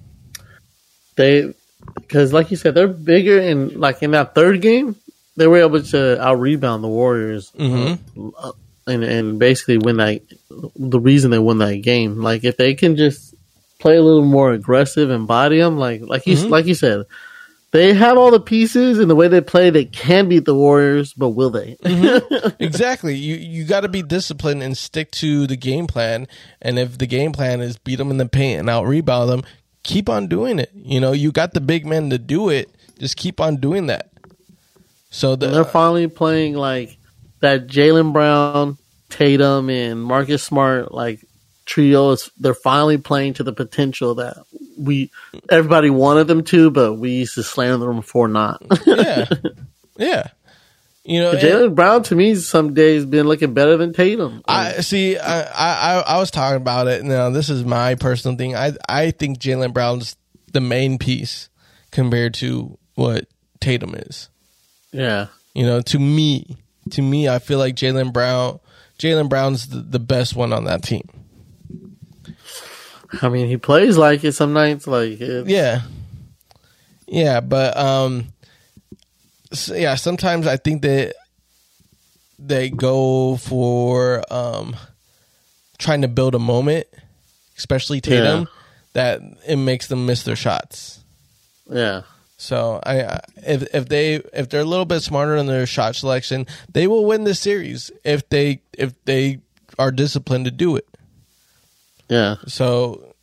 they 1.17 1.53
because 1.95 2.33
like 2.33 2.51
you 2.51 2.57
said, 2.57 2.75
they're 2.75 2.89
bigger 2.89 3.39
and 3.39 3.77
like 3.77 4.03
in 4.03 4.13
that 4.13 4.35
third 4.35 4.63
game, 4.63 4.97
they 5.37 5.47
were 5.47 5.59
able 5.59 5.83
to 5.83 6.23
out 6.23 6.41
rebound 6.41 6.83
the 6.83 6.89
Warriors. 6.89 7.51
Mm-hmm. 7.59 8.29
uh, 8.39 8.53
and 8.91 9.05
and 9.05 9.39
basically 9.39 9.79
win 9.79 9.97
that. 9.99 10.23
The 10.77 11.01
reason 11.01 11.31
they 11.31 11.39
won 11.39 11.59
that 11.59 11.77
game, 11.77 12.21
like 12.21 12.45
if 12.45 12.57
they 12.57 12.75
can 12.75 12.97
just 12.97 13.35
play 13.79 13.97
a 13.97 14.03
little 14.03 14.25
more 14.25 14.53
aggressive 14.53 15.11
and 15.11 15.27
body 15.27 15.59
them, 15.59 15.79
like 15.79 16.03
like 16.03 16.27
you 16.27 16.37
Mhm. 16.37 16.51
like 16.51 16.67
you 16.67 16.75
said, 16.75 17.05
they 17.73 17.95
have 17.95 18.19
all 18.19 18.31
the 18.31 18.41
pieces 18.41 18.99
and 18.99 19.09
the 19.09 19.15
way 19.15 19.29
they 19.29 19.41
play. 19.41 19.71
They 19.71 19.85
can 19.85 20.29
beat 20.29 20.45
the 20.45 20.55
Warriors, 20.55 21.13
but 21.15 21.31
will 21.31 21.51
they? 21.51 21.77
exactly. 22.59 23.15
You 23.15 23.37
you 23.37 23.65
got 23.65 23.83
to 23.83 23.89
be 23.89 24.03
disciplined 24.03 24.63
and 24.63 24.77
stick 24.77 25.11
to 25.13 25.47
the 25.47 25.57
game 25.57 25.87
plan. 25.87 26.27
And 26.61 26.79
if 26.79 26.99
the 26.99 27.07
game 27.07 27.33
plan 27.33 27.61
is 27.61 27.79
beat 27.79 27.97
them 27.97 28.11
in 28.11 28.17
the 28.19 28.29
paint 28.29 28.61
and 28.61 28.69
out 28.69 28.87
rebound 28.87 29.31
them, 29.31 29.43
keep 29.85 30.09
on 30.09 30.27
doing 30.27 30.59
it. 30.59 30.71
You 30.75 31.01
know, 31.01 31.13
you 31.13 31.33
got 31.33 31.55
the 31.55 31.61
big 31.61 31.87
men 31.87 32.11
to 32.11 32.19
do 32.19 32.49
it. 32.49 32.69
Just 32.99 33.17
keep 33.17 33.41
on 33.41 33.57
doing 33.57 33.87
that. 33.87 34.11
So 35.11 35.37
the, 35.37 35.49
they're 35.49 35.65
finally 35.65 36.07
playing 36.09 36.55
like 36.55 36.97
that 37.41 37.67
Jaylen 37.67 38.13
Brown, 38.13 38.79
Tatum, 39.11 39.69
and 39.71 40.03
Marcus 40.03 40.43
Smart 40.43 40.93
like 40.93 41.21
trio 41.67 42.11
is 42.13 42.31
they're 42.39 42.55
finally 42.55 42.99
playing 42.99 43.35
to 43.35 43.45
the 43.45 43.53
potential 43.53 44.17
that 44.17 44.39
we 44.79 45.11
everybody 45.49 45.91
wanted 45.91 46.27
them 46.27 46.43
to, 46.45 46.71
but 46.71 46.95
we 46.95 47.11
used 47.11 47.35
to 47.35 47.43
slam 47.43 47.81
them 47.81 48.03
for 48.03 48.29
not. 48.29 48.63
yeah, 48.87 49.27
yeah. 49.97 50.29
You 51.03 51.21
know, 51.21 51.33
Jaylen 51.33 51.75
Brown 51.75 52.03
to 52.05 52.15
me 52.15 52.35
some 52.35 52.75
days 52.75 53.05
been 53.07 53.27
looking 53.27 53.55
better 53.55 53.77
than 53.77 53.93
Tatum. 53.93 54.43
I 54.47 54.81
see. 54.81 55.17
I, 55.19 55.43
I 55.43 56.01
I 56.01 56.19
was 56.19 56.31
talking 56.31 56.59
about 56.59 56.89
it. 56.89 57.03
Now 57.05 57.31
this 57.31 57.49
is 57.49 57.65
my 57.65 57.95
personal 57.95 58.37
thing. 58.37 58.55
I 58.55 58.73
I 58.89 59.11
think 59.11 59.39
Jaylen 59.39 59.73
Brown's 59.73 60.17
the 60.53 60.61
main 60.61 60.99
piece 60.99 61.49
compared 61.91 62.35
to 62.35 62.79
what 62.95 63.27
Tatum 63.61 63.95
is. 63.95 64.29
yeah. 64.93 65.29
You 65.55 65.67
know, 65.67 65.81
to 65.81 65.99
me, 65.99 66.59
to 66.91 67.03
me, 67.03 67.29
I 67.29 67.41
feel 67.41 67.59
like 67.59 67.75
Jaylen 67.75 68.13
Brown, 68.13 68.61
Jaylen 69.01 69.29
Brown's 69.31 69.69
the, 69.69 69.79
the 69.81 69.99
best 69.99 70.37
one 70.37 70.53
on 70.53 70.65
that 70.65 70.83
team. 70.83 71.09
I 73.23 73.29
mean, 73.29 73.49
he 73.49 73.57
plays 73.57 73.97
like 73.97 74.23
it 74.25 74.33
some 74.33 74.53
nights. 74.53 74.87
Like, 74.87 75.21
it's, 75.21 75.49
Yeah, 75.49 75.83
yeah, 77.09 77.41
but 77.41 77.77
um, 77.77 78.27
so, 79.53 79.75
yeah. 79.75 79.95
Sometimes 79.97 80.47
I 80.47 80.57
think 80.59 80.83
that 80.83 81.15
they 82.39 82.71
go 82.71 83.37
for 83.37 84.23
um 84.33 84.77
trying 85.79 86.03
to 86.03 86.09
build 86.09 86.35
a 86.35 86.39
moment, 86.39 86.87
especially 87.59 88.01
Tatum, 88.01 88.41
Yeah. 88.41 88.45
that 88.93 89.21
it 89.49 89.57
makes 89.57 89.89
them 89.89 90.07
miss 90.07 90.23
their 90.23 90.37
shots. 90.37 91.01
yeah, 91.69 92.03
So 92.41 92.81
I, 92.87 93.21
if 93.37 93.75
if 93.75 93.89
they 93.91 94.15
if 94.33 94.49
they're 94.49 94.63
a 94.63 94.65
little 94.65 94.87
bit 94.87 95.03
smarter 95.03 95.37
in 95.37 95.45
their 95.47 95.67
shot 95.67 95.95
selection, 95.95 96.47
they 96.73 96.87
will 96.87 97.05
win 97.05 97.25
this 97.25 97.39
series 97.39 97.91
if 98.03 98.27
they 98.31 98.63
if 98.79 98.95
they 99.05 99.41
are 99.79 99.91
disciplined 99.93 100.47
to 100.47 100.51
do 100.51 100.75
it. 100.77 100.89
yeah. 102.09 102.37
So 102.47 103.15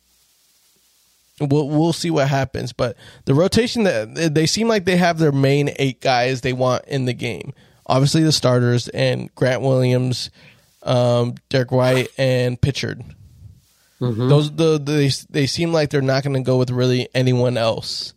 we'll 1.40 1.68
we'll 1.68 1.92
see 1.92 2.10
what 2.12 2.28
happens. 2.28 2.72
But 2.72 2.96
the 3.24 3.34
rotation 3.34 3.82
that 3.82 4.32
they 4.34 4.46
seem 4.46 4.68
like 4.68 4.84
they 4.84 4.96
have 4.96 5.18
their 5.18 5.32
main 5.32 5.70
eight 5.80 6.00
guys 6.00 6.42
they 6.42 6.52
want 6.52 6.84
in 6.84 7.04
the 7.06 7.12
game. 7.12 7.52
Obviously 7.86 8.22
the 8.22 8.30
starters 8.30 8.86
and 8.88 9.34
Grant 9.34 9.62
Williams, 9.62 10.30
um, 10.84 11.34
Derrick 11.48 11.72
White, 11.72 12.08
and 12.18 12.60
Pritchard. 12.60 13.02
Those 14.28 14.52
the 14.52 14.78
they 14.78 15.10
they 15.28 15.46
seem 15.46 15.72
like 15.72 15.90
they're 15.90 16.02
not 16.02 16.22
going 16.22 16.34
to 16.36 16.42
go 16.46 16.56
with 16.56 16.70
really 16.70 17.08
anyone 17.16 17.56
else. 17.56 18.14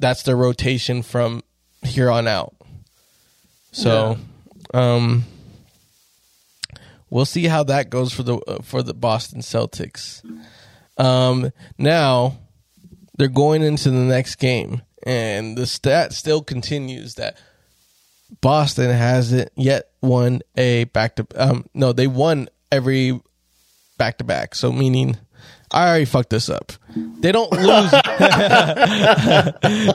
That's 0.00 0.22
their 0.22 0.36
rotation 0.36 1.02
from 1.02 1.42
here 1.82 2.10
on 2.10 2.26
out. 2.26 2.54
So, 3.72 4.16
um, 4.74 5.24
we'll 7.10 7.24
see 7.24 7.44
how 7.44 7.62
that 7.64 7.90
goes 7.90 8.12
for 8.12 8.22
the 8.22 8.38
uh, 8.38 8.62
for 8.62 8.82
the 8.82 8.94
Boston 8.94 9.40
Celtics. 9.40 10.24
Um, 10.98 11.52
now 11.78 12.38
they're 13.16 13.28
going 13.28 13.62
into 13.62 13.90
the 13.90 13.98
next 13.98 14.36
game, 14.36 14.82
and 15.04 15.56
the 15.56 15.66
stat 15.66 16.12
still 16.12 16.42
continues 16.42 17.14
that 17.14 17.36
Boston 18.40 18.90
hasn't 18.90 19.52
yet 19.54 19.90
won 20.00 20.40
a 20.56 20.84
back 20.84 21.16
to. 21.16 21.26
Um, 21.36 21.66
no, 21.74 21.92
they 21.92 22.06
won 22.06 22.48
every 22.72 23.20
back 23.98 24.18
to 24.18 24.24
back. 24.24 24.54
So 24.54 24.72
meaning. 24.72 25.18
I 25.72 25.88
already 25.88 26.04
fucked 26.04 26.30
this 26.30 26.48
up. 26.48 26.72
They 26.96 27.30
don't 27.32 27.50
lose. 27.52 27.90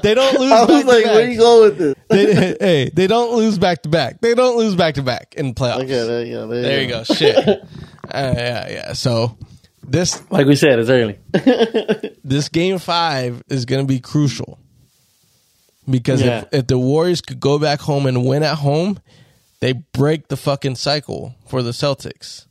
they 0.01 0.13
don't 0.13 0.39
lose. 0.39 0.51
I 0.51 0.63
was 0.65 0.83
back-to-back. 0.83 0.85
like, 0.85 1.05
where 1.05 1.29
you 1.29 1.37
going 1.37 1.61
with 1.69 1.77
this? 1.77 1.95
They, 2.09 2.33
hey, 2.59 2.89
they 2.93 3.07
don't 3.07 3.35
lose 3.35 3.57
back 3.57 3.81
to 3.83 3.89
back. 3.89 4.21
They 4.21 4.33
don't 4.35 4.57
lose 4.57 4.75
back 4.75 4.95
to 4.95 5.01
back 5.03 5.35
in 5.35 5.53
playoffs. 5.53 5.83
Okay, 5.83 6.07
there 6.07 6.25
you 6.25 6.33
go. 6.35 6.47
There, 6.47 6.61
There 6.61 6.81
you 6.81 6.87
go. 6.87 7.03
Shit. 7.03 7.37
uh, 7.47 7.57
yeah, 8.13 8.69
yeah. 8.69 8.93
So 8.93 9.37
this 9.83 10.21
Like 10.31 10.47
we 10.47 10.55
said, 10.55 10.79
it's 10.79 10.89
early. 10.89 11.19
this 12.23 12.49
game 12.49 12.79
five 12.79 13.43
is 13.49 13.65
going 13.65 13.81
to 13.81 13.87
be 13.87 13.99
crucial 13.99 14.59
because 15.89 16.21
Yeah. 16.21 16.39
if, 16.51 16.59
if 16.61 16.67
the 16.67 16.77
Warriors 16.79 17.21
could 17.21 17.39
go 17.39 17.59
back 17.59 17.81
home 17.81 18.05
and 18.05 18.25
win 18.25 18.43
at 18.43 18.55
home, 18.59 18.99
they 19.59 19.73
break 19.73 20.27
the 20.29 20.37
fucking 20.37 20.75
cycle 20.75 21.35
for 21.47 21.61
the 21.63 21.71
Celtics, 21.71 22.45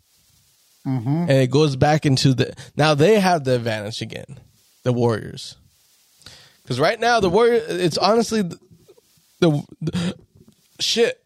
Mm-hmm. 0.87 1.09
and 1.09 1.31
it 1.31 1.51
goes 1.51 1.77
back 1.77 2.05
into 2.05 2.35
the 2.35 2.55
now 2.77 2.95
they 2.95 3.19
have 3.19 3.45
the 3.45 3.55
advantage 3.55 4.03
again, 4.03 4.39
the 4.83 4.93
Warriors, 4.93 5.57
because 6.63 6.79
right 6.79 7.01
now 7.01 7.21
the 7.21 7.31
Warrior 7.31 7.63
It's 7.69 7.97
honestly 7.97 8.43
the, 8.43 8.59
the, 9.41 9.65
the 9.81 10.15
shit. 10.81 11.21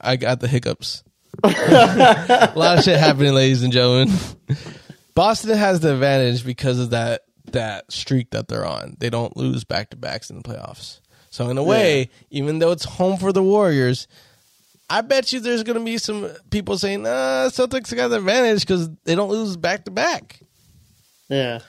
I 0.00 0.16
got 0.16 0.40
the 0.40 0.48
hiccups. 0.48 1.04
a 1.44 2.52
lot 2.54 2.78
of 2.78 2.84
shit 2.84 2.98
happening, 2.98 3.32
ladies 3.34 3.62
and 3.62 3.72
gentlemen. 3.72 4.10
Boston 5.14 5.56
has 5.56 5.80
the 5.80 5.92
advantage 5.94 6.44
because 6.44 6.78
of 6.78 6.90
that 6.90 7.22
that 7.52 7.90
streak 7.92 8.30
that 8.30 8.48
they're 8.48 8.66
on. 8.66 8.96
They 8.98 9.10
don't 9.10 9.36
lose 9.36 9.64
back 9.64 9.90
to 9.90 9.96
backs 9.96 10.30
in 10.30 10.36
the 10.36 10.42
playoffs. 10.42 11.00
So 11.30 11.48
in 11.48 11.56
a 11.58 11.62
way, 11.62 12.10
even 12.30 12.58
though 12.58 12.72
it's 12.72 12.84
home 12.84 13.16
for 13.16 13.32
the 13.32 13.42
Warriors, 13.42 14.06
I 14.92 15.00
bet 15.00 15.32
you 15.32 15.40
there's 15.40 15.62
going 15.62 15.78
to 15.78 15.84
be 15.84 15.96
some 15.96 16.30
people 16.50 16.76
saying, 16.76 17.04
"Nah, 17.04 17.48
Celtics 17.48 17.96
got 17.96 18.08
the 18.08 18.16
advantage 18.16 18.60
because 18.60 18.90
they 19.04 19.14
don't 19.14 19.30
lose 19.30 19.56
back 19.56 19.86
to 19.86 19.90
back." 19.90 20.40
yeah. 21.30 21.60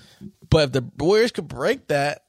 But 0.50 0.66
if 0.66 0.72
the 0.74 0.92
Warriors 0.98 1.32
could 1.32 1.48
break 1.48 1.88
that, 1.88 2.24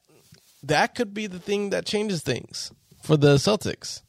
that 0.62 0.94
could 0.94 1.12
be 1.12 1.26
the 1.26 1.40
thing 1.40 1.70
that 1.70 1.84
changes 1.84 2.22
things 2.22 2.70
for 3.02 3.16
the 3.16 3.34
Celtics. 3.34 4.02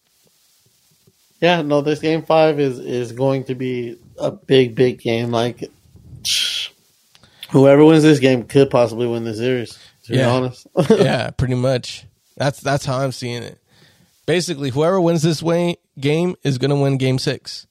Yeah, 1.41 1.63
no, 1.63 1.81
this 1.81 1.99
game 1.99 2.21
five 2.21 2.59
is 2.59 2.77
is 2.77 3.13
going 3.13 3.45
to 3.45 3.55
be 3.55 3.97
a 4.19 4.29
big, 4.29 4.75
big 4.75 4.99
game. 4.99 5.31
Like 5.31 5.63
whoever 7.49 7.83
wins 7.83 8.03
this 8.03 8.19
game 8.19 8.43
could 8.43 8.69
possibly 8.69 9.07
win 9.07 9.23
the 9.23 9.33
series. 9.33 9.79
To 10.03 10.11
be 10.11 10.21
honest, 10.21 10.67
yeah, 10.91 11.31
pretty 11.31 11.55
much. 11.55 12.05
That's 12.37 12.59
that's 12.59 12.85
how 12.85 12.99
I'm 12.99 13.11
seeing 13.11 13.41
it. 13.41 13.57
Basically, 14.25 14.69
whoever 14.71 14.99
wins 14.99 15.21
this 15.21 15.43
way 15.43 15.77
game 15.99 16.35
is 16.43 16.57
going 16.57 16.69
to 16.69 16.75
win 16.75 16.97
Game 16.97 17.19
Six. 17.19 17.67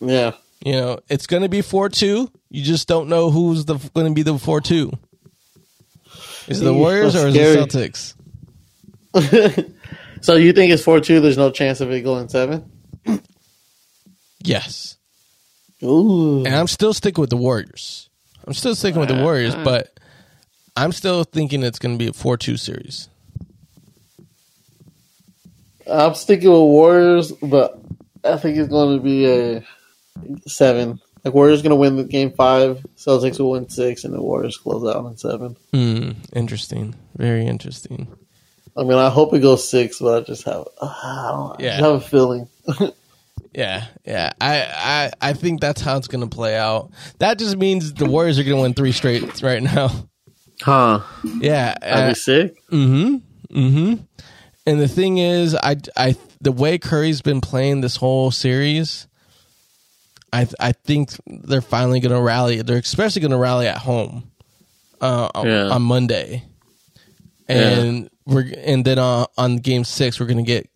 yeah, 0.00 0.32
You 0.64 0.72
know, 0.72 0.98
it's 1.08 1.26
going 1.26 1.42
to 1.42 1.48
be 1.48 1.62
four 1.62 1.88
two. 1.88 2.30
You 2.50 2.62
just 2.62 2.88
don't 2.88 3.08
know 3.08 3.30
who's 3.30 3.64
the 3.64 3.76
going 3.94 4.06
to 4.06 4.14
be 4.14 4.22
the 4.22 4.38
four 4.38 4.60
two. 4.60 4.92
Is 6.48 6.60
it 6.60 6.64
the 6.64 6.74
Warriors 6.74 7.16
or 7.16 7.28
is 7.28 7.34
it 7.34 7.58
Celtics? 7.58 8.14
so 10.20 10.34
you 10.34 10.52
think 10.52 10.72
it's 10.72 10.82
four 10.82 11.00
two? 11.00 11.20
There's 11.20 11.38
no 11.38 11.50
chance 11.50 11.80
of 11.80 11.90
it 11.90 12.02
going 12.02 12.28
seven. 12.28 12.70
Yes, 14.42 14.96
Ooh, 15.82 16.44
and 16.44 16.54
I'm 16.54 16.68
still 16.68 16.92
sticking 16.94 17.20
with 17.20 17.30
the 17.30 17.36
Warriors. 17.36 18.08
I'm 18.46 18.52
still 18.52 18.76
sticking 18.76 19.00
with 19.00 19.08
the 19.08 19.16
Warriors, 19.16 19.56
but 19.56 19.98
I'm 20.76 20.92
still 20.92 21.24
thinking 21.24 21.64
it's 21.64 21.80
going 21.80 21.98
to 21.98 22.04
be 22.04 22.10
a 22.10 22.12
four 22.12 22.36
two 22.36 22.56
series. 22.56 23.08
I'm 25.90 26.14
sticking 26.14 26.50
with 26.50 26.60
Warriors, 26.60 27.32
but 27.32 27.80
I 28.24 28.36
think 28.36 28.56
it's 28.58 28.68
going 28.68 28.96
to 28.98 29.02
be 29.02 29.26
a 29.26 29.62
seven. 30.46 31.00
Like 31.24 31.34
Warriors 31.34 31.62
going 31.62 31.70
to 31.70 31.76
win 31.76 31.96
the 31.96 32.04
game 32.04 32.32
five, 32.32 32.84
Celtics 32.96 33.38
will 33.38 33.52
win 33.52 33.68
six, 33.68 34.04
and 34.04 34.14
the 34.14 34.22
Warriors 34.22 34.56
close 34.56 34.86
out 34.88 35.04
in 35.06 35.16
seven. 35.16 35.56
Hmm. 35.72 36.10
Interesting. 36.34 36.94
Very 37.16 37.46
interesting. 37.46 38.08
I 38.76 38.82
mean, 38.82 38.98
I 38.98 39.08
hope 39.08 39.32
it 39.34 39.40
goes 39.40 39.68
six, 39.68 39.98
but 39.98 40.22
I 40.22 40.24
just 40.24 40.44
have, 40.44 40.66
I, 40.80 41.30
don't, 41.32 41.50
I 41.52 41.64
Yeah. 41.64 41.70
just 41.70 41.82
have 41.82 41.94
a 41.94 42.00
feeling. 42.00 42.48
Yeah, 43.56 43.86
yeah. 44.04 44.32
I, 44.38 44.60
I, 44.62 45.30
I 45.30 45.32
think 45.32 45.62
that's 45.62 45.80
how 45.80 45.96
it's 45.96 46.08
going 46.08 46.28
to 46.28 46.34
play 46.34 46.56
out. 46.56 46.90
That 47.20 47.38
just 47.38 47.56
means 47.56 47.94
the 47.94 48.04
Warriors 48.04 48.38
are 48.38 48.44
going 48.44 48.56
to 48.56 48.62
win 48.62 48.74
three 48.74 48.92
straight 48.92 49.40
right 49.42 49.62
now. 49.62 50.08
Huh? 50.60 51.00
Yeah. 51.40 51.74
That'd 51.80 52.04
uh, 52.04 52.08
be 52.08 52.14
sick. 52.14 52.54
Mm-hmm. 52.70 53.58
Mm-hmm. 53.58 54.02
And 54.66 54.80
the 54.80 54.88
thing 54.88 55.18
is, 55.18 55.54
I, 55.54 55.76
I, 55.96 56.16
the 56.40 56.50
way 56.52 56.78
Curry's 56.78 57.22
been 57.22 57.40
playing 57.40 57.82
this 57.82 57.96
whole 57.96 58.30
series, 58.32 59.06
I, 60.32 60.48
I 60.58 60.72
think 60.72 61.10
they're 61.26 61.60
finally 61.60 62.00
going 62.00 62.14
to 62.14 62.20
rally. 62.20 62.62
They're 62.62 62.78
especially 62.78 63.20
going 63.20 63.30
to 63.30 63.36
rally 63.36 63.68
at 63.68 63.78
home, 63.78 64.30
uh, 65.00 65.28
on- 65.34 65.46
Yeah. 65.46 65.68
on 65.68 65.82
Monday, 65.82 66.44
and 67.48 68.10
we're 68.26 68.52
and 68.56 68.84
then 68.84 68.98
uh, 68.98 69.26
on 69.38 69.58
Game 69.58 69.84
Six 69.84 70.18
we're 70.18 70.26
going 70.26 70.38
to 70.38 70.42
get 70.42 70.68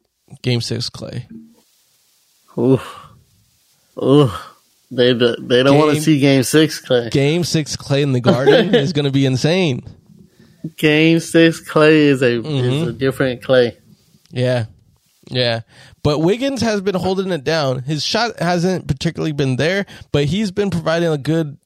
Game 0.42 0.60
Six 0.60 0.88
Clay. 0.88 1.26
Oof. 2.56 2.96
Oof. 4.02 4.46
They 4.92 5.14
do- 5.14 5.36
they 5.40 5.62
don't 5.64 5.78
want 5.78 5.96
to 5.96 6.00
see 6.02 6.20
Game 6.20 6.42
Six, 6.44 6.80
Clay. 6.80 7.10
Game 7.10 7.42
Six 7.44 7.76
Clay 7.76 8.02
in 8.02 8.12
the 8.12 8.20
Garden 8.20 8.74
is 8.74 8.92
going 8.92 9.04
to 9.04 9.10
be 9.12 9.26
insane. 9.26 9.82
Game 10.76 11.20
six 11.20 11.58
Clay 11.58 12.00
is 12.08 12.20
a 12.20 12.38
is 12.38 12.44
Mm-hmm. 12.44 12.88
a 12.90 12.92
different 12.92 13.42
Clay. 13.42 13.78
Yeah. 14.30 14.66
Yeah. 15.30 15.60
But 16.02 16.20
Wiggins 16.20 16.60
has 16.62 16.80
been 16.80 16.94
holding 16.94 17.30
it 17.30 17.44
down. 17.44 17.80
His 17.82 18.04
shot 18.04 18.38
hasn't 18.40 18.88
particularly 18.88 19.32
been 19.32 19.56
there, 19.56 19.86
but 20.12 20.24
he's 20.24 20.50
been 20.50 20.70
providing 20.70 21.08
a 21.10 21.18
good 21.18 21.56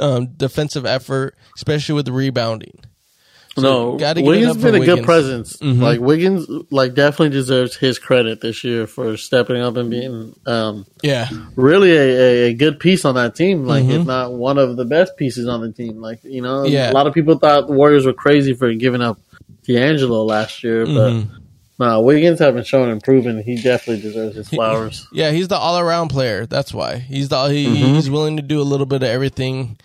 um, 0.00 0.28
defensive 0.36 0.86
effort, 0.86 1.36
especially 1.56 1.96
with 1.96 2.06
the 2.06 2.12
rebounding. 2.12 2.78
no, 3.56 3.96
gotta 3.98 4.22
Wiggins 4.22 4.56
been 4.58 4.76
a 4.76 4.78
Wiggins. 4.78 4.98
good 4.98 5.04
presence. 5.04 5.56
Mhm. 5.56 5.80
Like 5.80 5.98
Wiggins, 6.00 6.46
like 6.70 6.94
definitely 6.94 7.30
deserves 7.30 7.74
his 7.74 7.98
credit 7.98 8.40
this 8.40 8.62
year 8.62 8.86
for 8.86 9.16
stepping 9.16 9.60
up 9.60 9.76
and 9.76 9.90
being 9.90 10.32
um, 10.46 10.86
Yeah. 11.02 11.28
really 11.56 11.90
a, 11.96 12.46
a, 12.50 12.54
good 12.54 12.78
piece 12.78 13.04
on 13.04 13.16
that 13.16 13.34
team. 13.34 13.64
Like 13.66 13.82
Mhm. 13.84 14.00
if 14.02 14.06
not 14.06 14.32
one 14.32 14.58
of 14.58 14.76
the 14.76 14.84
best 14.84 15.16
pieces 15.16 15.48
on 15.48 15.60
the 15.60 15.72
team. 15.72 16.00
Like 16.00 16.20
you 16.22 16.40
know, 16.40 16.64
Yeah. 16.66 16.92
a 16.92 16.94
lot 16.94 17.08
of 17.08 17.14
people 17.14 17.36
thought 17.36 17.66
the 17.66 17.72
Warriors 17.72 18.06
were 18.06 18.12
crazy 18.12 18.54
for 18.54 18.72
giving 18.74 19.00
up 19.02 19.18
D'Angelo 19.68 20.24
last 20.24 20.64
year, 20.64 20.84
but 20.86 21.12
Mhm. 21.12 21.28
no, 21.78 22.00
Wiggins 22.00 22.38
haven't 22.40 22.66
shown 22.66 22.88
improvement. 22.88 23.44
He 23.44 23.56
definitely 23.60 24.02
deserves 24.02 24.34
his 24.36 24.48
flowers. 24.48 25.06
Yeah, 25.12 25.30
he's 25.30 25.46
the 25.48 25.56
all 25.56 25.78
around 25.78 26.08
player. 26.08 26.46
That's 26.46 26.72
why 26.74 26.96
he's 26.98 27.28
the 27.28 27.44
he, 27.46 27.66
Mhm. 27.66 27.94
he's 27.94 28.10
willing 28.10 28.36
to 28.36 28.42
do 28.42 28.60
a 28.60 28.64
little 28.64 28.86
bit 28.86 29.02
of 29.02 29.08
everything. 29.08 29.78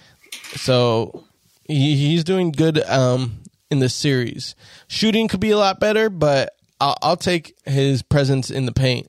So 0.56 1.25
he, 1.68 1.96
he's 1.96 2.24
doing 2.24 2.52
good 2.52 2.80
um, 2.90 3.40
in 3.70 3.80
this 3.80 3.94
series. 3.94 4.56
Shooting 4.88 5.28
could 5.28 5.40
be 5.40 5.52
a 5.52 5.58
lot 5.58 5.80
better, 5.80 6.10
but 6.10 6.54
I'll, 6.82 6.98
I'll 7.02 7.18
take 7.18 7.56
his 7.66 8.02
presence 8.02 8.50
in 8.50 8.66
the 8.66 8.72
paint 8.74 9.08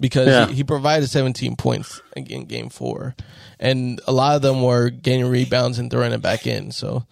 because 0.00 0.28
Yeah. 0.28 0.46
he, 0.48 0.56
he 0.56 0.64
provided 0.64 1.08
17 1.08 1.56
points 1.56 2.00
in 2.16 2.44
game 2.44 2.68
four, 2.70 3.14
and 3.58 4.00
a 4.06 4.12
lot 4.12 4.36
of 4.36 4.42
them 4.42 4.62
were 4.62 4.90
getting 4.90 5.26
rebounds 5.26 5.78
and 5.78 5.90
throwing 5.90 6.12
it 6.12 6.22
back 6.22 6.46
in. 6.46 6.72
So 6.72 7.04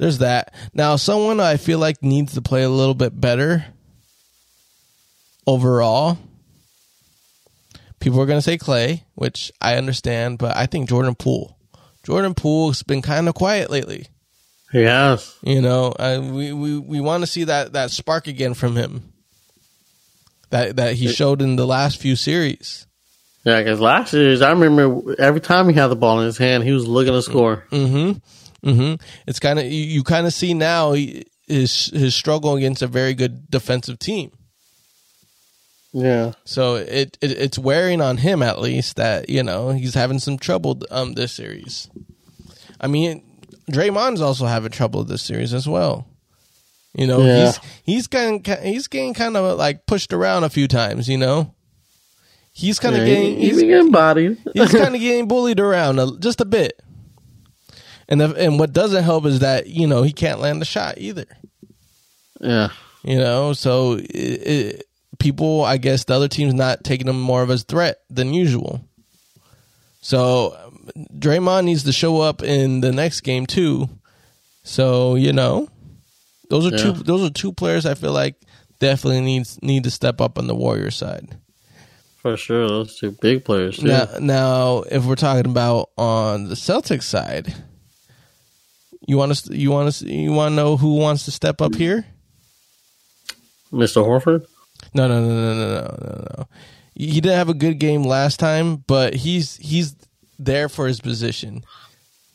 there's 0.00 0.18
that. 0.18 0.54
Now, 0.72 0.96
someone 0.96 1.40
I 1.40 1.58
feel 1.58 1.78
like 1.78 2.02
needs 2.02 2.32
to 2.32 2.40
play 2.40 2.62
a 2.62 2.70
little 2.70 2.94
bit 2.94 3.20
better 3.20 3.66
overall. 5.46 6.16
People 8.00 8.18
are 8.22 8.26
going 8.26 8.38
to 8.38 8.42
say 8.42 8.56
Clay, 8.56 9.04
which 9.14 9.52
I 9.60 9.76
understand, 9.76 10.38
but 10.38 10.56
I 10.56 10.64
think 10.64 10.88
Jordan 10.88 11.14
Poole. 11.14 11.58
Jordan 12.02 12.32
Poole's 12.32 12.82
been 12.82 13.02
kind 13.02 13.28
of 13.28 13.34
quiet 13.34 13.68
lately. 13.68 14.06
He 14.72 14.84
has. 14.84 15.36
You 15.42 15.60
know, 15.60 15.88
uh, 15.98 16.18
we 16.32 16.54
we, 16.54 16.78
we 16.78 17.00
want 17.02 17.22
to 17.22 17.26
see 17.26 17.44
that, 17.44 17.74
that 17.74 17.90
spark 17.90 18.26
again 18.26 18.54
from 18.54 18.76
him. 18.76 19.12
That 20.48 20.76
that 20.76 20.94
he 20.94 21.08
showed 21.08 21.42
in 21.42 21.56
the 21.56 21.66
last 21.66 22.00
few 22.00 22.16
series. 22.16 22.86
Yeah, 23.44 23.58
because 23.58 23.80
last 23.80 24.14
year, 24.14 24.42
I 24.42 24.50
remember 24.50 25.14
every 25.20 25.42
time 25.42 25.68
he 25.68 25.74
had 25.74 25.88
the 25.88 25.96
ball 25.96 26.20
in 26.20 26.26
his 26.26 26.38
hand, 26.38 26.64
he 26.64 26.72
was 26.72 26.88
looking 26.88 27.12
to 27.12 27.20
score. 27.20 27.66
Mm-hmm. 27.70 28.18
Mm-hmm. 28.64 29.02
It's 29.26 29.40
kind 29.40 29.58
of 29.58 29.64
you, 29.66 29.70
you 29.84 30.02
kind 30.04 30.26
of 30.26 30.32
see 30.34 30.54
now 30.54 30.92
his 30.92 31.86
his 31.92 32.14
struggle 32.14 32.56
against 32.56 32.82
a 32.82 32.86
very 32.86 33.14
good 33.14 33.50
defensive 33.50 33.98
team. 33.98 34.32
Yeah. 35.92 36.32
So 36.44 36.76
it, 36.76 37.18
it 37.20 37.32
it's 37.32 37.58
wearing 37.58 38.00
on 38.00 38.18
him 38.18 38.42
at 38.42 38.60
least 38.60 38.96
that 38.96 39.28
you 39.28 39.42
know 39.42 39.70
he's 39.70 39.94
having 39.94 40.18
some 40.20 40.38
trouble 40.38 40.80
um 40.90 41.14
this 41.14 41.32
series. 41.32 41.88
I 42.80 42.86
mean, 42.86 43.22
Draymond's 43.70 44.20
also 44.20 44.46
having 44.46 44.70
trouble 44.70 45.02
this 45.04 45.22
series 45.22 45.52
as 45.52 45.68
well. 45.68 46.06
You 46.94 47.06
know, 47.06 47.20
Yeah. 47.24 47.46
he's 47.46 47.60
he's 47.84 48.06
getting 48.06 48.44
he's 48.62 48.86
getting 48.86 49.14
kind 49.14 49.36
of 49.36 49.58
like 49.58 49.86
pushed 49.86 50.12
around 50.12 50.44
a 50.44 50.50
few 50.50 50.68
times. 50.68 51.08
You 51.08 51.18
know, 51.18 51.54
he's 52.52 52.78
kind 52.78 52.94
of 52.94 53.00
Yeah, 53.02 53.14
getting 53.14 53.38
he's 53.38 53.50
he's, 53.60 53.62
getting 53.62 53.90
bodied. 53.90 54.38
he's 54.54 54.70
kind 54.72 54.94
of 54.94 55.00
getting 55.00 55.26
bullied 55.26 55.58
around 55.60 55.98
a, 55.98 56.16
just 56.18 56.40
a 56.40 56.44
bit. 56.44 56.80
And 58.10 58.20
the, 58.20 58.34
and 58.34 58.58
what 58.58 58.72
doesn't 58.72 59.04
help 59.04 59.24
is 59.24 59.38
that 59.38 59.68
you 59.68 59.86
know 59.86 60.02
he 60.02 60.12
can't 60.12 60.40
land 60.40 60.60
the 60.60 60.64
shot 60.66 60.98
either. 60.98 61.26
yeah. 62.40 62.68
You 63.02 63.16
know, 63.16 63.54
so 63.54 63.92
it, 63.94 64.04
it, 64.10 64.84
people, 65.18 65.62
I 65.64 65.78
guess, 65.78 66.04
the 66.04 66.12
other 66.14 66.28
team's 66.28 66.52
not 66.52 66.84
taking 66.84 67.08
him 67.08 67.18
more 67.18 67.40
of 67.42 67.48
a 67.48 67.56
threat 67.56 68.00
than 68.10 68.34
usual. 68.34 68.84
So 70.02 70.54
Draymond 71.18 71.64
needs 71.64 71.84
to 71.84 71.92
show 71.92 72.20
up 72.20 72.42
in 72.42 72.80
the 72.82 72.92
next 72.92 73.20
game 73.22 73.46
too. 73.46 73.88
So 74.64 75.14
you 75.14 75.32
know, 75.32 75.68
those 76.50 76.66
are 76.66 76.70
Yeah. 76.76 76.92
two. 76.92 76.92
Those 76.92 77.22
are 77.28 77.32
two 77.32 77.52
players 77.52 77.86
I 77.86 77.94
feel 77.94 78.12
like 78.12 78.36
definitely 78.80 79.20
needs 79.22 79.58
need 79.62 79.84
to 79.84 79.90
step 79.90 80.20
up 80.20 80.38
on 80.38 80.46
the 80.46 80.54
Warrior 80.54 80.90
side. 80.90 81.36
For 82.18 82.36
sure. 82.36 82.68
Those 82.68 82.98
two 82.98 83.12
big 83.12 83.46
players, 83.46 83.78
too. 83.78 83.86
Now, 83.86 84.08
now, 84.20 84.78
if 84.90 85.06
we're 85.06 85.14
talking 85.14 85.50
about 85.50 85.88
on 85.96 86.48
the 86.50 86.54
Celtics 86.54 87.04
side, 87.04 87.54
you 89.10 89.16
want 89.16 89.34
to 89.34 89.56
you 89.56 89.70
want 89.72 89.92
to 89.92 90.06
you 90.08 90.30
want 90.32 90.52
to 90.52 90.56
know 90.56 90.76
who 90.76 90.94
wants 90.94 91.24
to 91.24 91.30
step 91.32 91.60
up 91.60 91.74
here? 91.74 92.06
Mr. 93.72 94.04
Horford? 94.04 94.46
No, 94.94 95.08
no, 95.08 95.20
no, 95.20 95.28
no, 95.28 95.54
no, 95.54 95.74
no, 95.80 95.96
no, 95.98 96.24
no. 96.38 96.48
He 96.94 97.20
didn't 97.20 97.36
have 97.36 97.48
a 97.48 97.54
good 97.54 97.78
game 97.78 98.02
last 98.02 98.38
time, 98.38 98.76
but 98.86 99.14
he's 99.14 99.56
he's 99.56 99.94
there 100.38 100.68
for 100.68 100.86
his 100.86 101.00
position. 101.00 101.64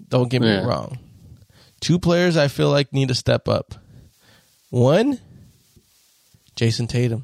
Don't 0.09 0.29
get 0.29 0.41
me 0.41 0.47
Yeah. 0.49 0.65
wrong. 0.65 0.99
Two 1.81 1.99
players 1.99 2.35
I 2.37 2.47
feel 2.47 2.69
like 2.69 2.91
need 2.93 3.07
to 3.09 3.15
step 3.15 3.47
up. 3.47 3.75
One, 4.69 5.19
Jayson 6.55 6.87
Tatum. 6.87 7.23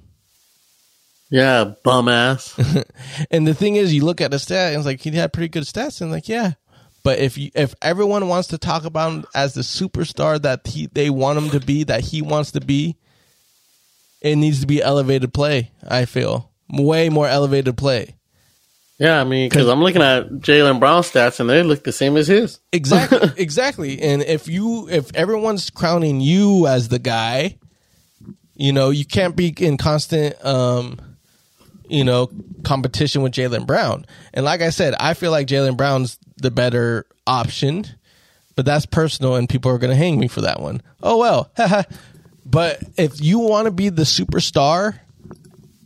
Yeah, 1.29 1.73
bum 1.83 2.07
ass. 2.09 2.55
And 3.31 3.47
the 3.47 3.53
thing 3.53 3.75
is, 3.75 3.93
you 3.93 4.03
look 4.05 4.21
at 4.21 4.31
the 4.31 4.39
stat 4.39 4.73
and 4.73 4.77
it's 4.79 4.85
like 4.85 5.01
he 5.01 5.11
had 5.11 5.31
pretty 5.33 5.47
good 5.49 5.63
stats, 5.63 6.01
and 6.01 6.11
like 6.11 6.27
yeah. 6.29 6.53
But 7.03 7.19
if 7.19 7.37
you 7.37 7.51
if 7.55 7.73
everyone 7.81 8.27
wants 8.27 8.49
to 8.49 8.57
talk 8.57 8.85
about 8.85 9.11
him 9.11 9.25
as 9.33 9.53
the 9.53 9.61
superstar 9.61 10.41
that 10.41 10.67
he 10.67 10.87
they 10.87 11.09
want 11.09 11.37
him 11.37 11.49
to 11.51 11.59
be, 11.59 11.83
that 11.85 12.01
he 12.01 12.21
wants 12.21 12.51
to 12.51 12.61
be, 12.61 12.97
it 14.21 14.35
needs 14.35 14.61
to 14.61 14.67
be 14.67 14.81
elevated 14.81 15.33
play. 15.33 15.71
I 15.87 16.05
feel 16.05 16.51
way 16.69 17.09
more 17.09 17.27
elevated 17.27 17.75
play. 17.77 18.15
yeah, 18.99 19.19
I 19.19 19.23
mean, 19.23 19.49
because 19.49 19.67
I'm 19.67 19.81
looking 19.81 20.03
at 20.03 20.29
Jaylen 20.29 20.79
Brown 20.79 21.01
stats 21.01 21.39
and 21.39 21.49
they 21.49 21.63
look 21.63 21.83
the 21.83 21.91
same 21.91 22.17
as 22.17 22.27
his. 22.27 22.59
Exactly, 22.71 23.31
exactly. 23.37 23.99
And 24.01 24.21
if 24.21 24.47
you 24.47 24.87
if 24.89 25.13
everyone's 25.15 25.69
crowning 25.71 26.21
you 26.21 26.67
as 26.67 26.87
the 26.89 26.99
guy, 26.99 27.57
you 28.53 28.71
know 28.73 28.91
you 28.91 29.05
can't 29.05 29.35
be 29.35 29.53
in 29.57 29.77
constant 29.77 30.43
um 30.45 30.99
you 31.91 32.03
know 32.03 32.29
competition 32.63 33.21
with 33.21 33.33
Jaylen 33.33 33.67
Brown. 33.67 34.05
And 34.33 34.45
like 34.45 34.61
I 34.61 34.69
said, 34.69 34.95
I 34.99 35.13
feel 35.13 35.31
like 35.31 35.47
Jaylen 35.47 35.77
Brown's 35.77 36.17
the 36.37 36.49
better 36.51 37.05
option, 37.27 37.85
but 38.55 38.65
that's 38.65 38.85
personal, 38.85 39.35
and 39.35 39.47
people 39.49 39.71
are 39.71 39.77
going 39.77 39.91
to 39.91 39.95
hang 39.97 40.19
me 40.19 40.27
for 40.27 40.41
that 40.41 40.59
one. 40.59 40.81
Oh 41.03 41.17
well. 41.17 41.51
but 42.45 42.81
if 42.97 43.21
you 43.21 43.39
want 43.39 43.65
to 43.65 43.71
be 43.71 43.89
the 43.89 44.03
superstar, 44.03 44.99